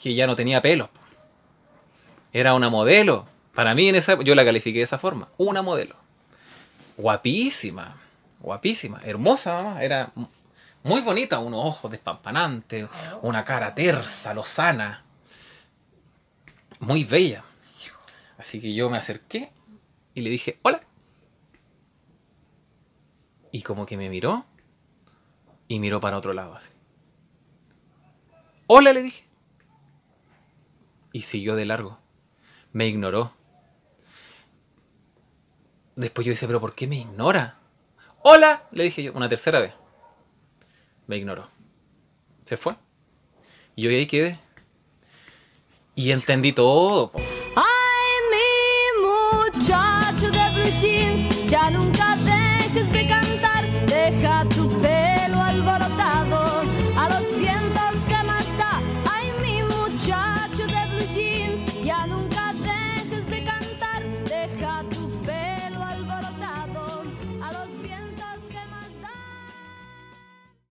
que 0.02 0.14
ya 0.14 0.26
no 0.26 0.34
tenía 0.34 0.62
pelos. 0.62 0.88
Era 2.32 2.54
una 2.54 2.70
modelo. 2.70 3.28
Para 3.54 3.74
mí 3.74 3.90
en 3.90 3.96
esa 3.96 4.18
yo 4.22 4.34
la 4.34 4.46
califiqué 4.46 4.78
de 4.78 4.84
esa 4.84 4.96
forma, 4.96 5.28
una 5.36 5.60
modelo. 5.60 5.94
Guapísima, 6.96 8.00
guapísima, 8.40 9.02
hermosa 9.04 9.62
mamá, 9.62 9.84
era 9.84 10.12
muy 10.82 11.02
bonita, 11.02 11.38
unos 11.38 11.66
ojos 11.66 11.90
despampanantes, 11.90 12.88
una 13.20 13.44
cara 13.44 13.74
tersa, 13.74 14.32
lozana, 14.32 15.04
muy 16.78 17.04
bella. 17.04 17.44
Así 18.38 18.58
que 18.58 18.72
yo 18.72 18.88
me 18.88 18.96
acerqué 18.96 19.52
y 20.14 20.22
le 20.22 20.30
dije, 20.30 20.58
hola. 20.62 20.80
Y 23.52 23.62
como 23.62 23.86
que 23.86 23.96
me 23.96 24.08
miró 24.08 24.44
y 25.68 25.78
miró 25.80 26.00
para 26.00 26.18
otro 26.18 26.32
lado 26.32 26.54
así. 26.54 26.70
Hola, 28.66 28.92
le 28.92 29.02
dije. 29.02 29.24
Y 31.12 31.22
siguió 31.22 31.56
de 31.56 31.66
largo. 31.66 31.98
Me 32.72 32.86
ignoró. 32.86 33.32
Después 35.96 36.26
yo 36.26 36.30
dije, 36.30 36.46
pero 36.46 36.60
¿por 36.60 36.74
qué 36.74 36.86
me 36.86 36.96
ignora? 36.96 37.58
Hola, 38.22 38.68
le 38.70 38.84
dije 38.84 39.02
yo, 39.02 39.12
una 39.12 39.28
tercera 39.28 39.60
vez. 39.60 39.74
Me 41.06 41.16
ignoró. 41.16 41.48
Se 42.44 42.56
fue. 42.56 42.76
Y 43.74 43.82
yo 43.82 43.90
ahí 43.90 44.06
quedé. 44.06 44.38
Y 45.94 46.12
entendí 46.12 46.52
todo. 46.52 47.10
po. 47.10 47.39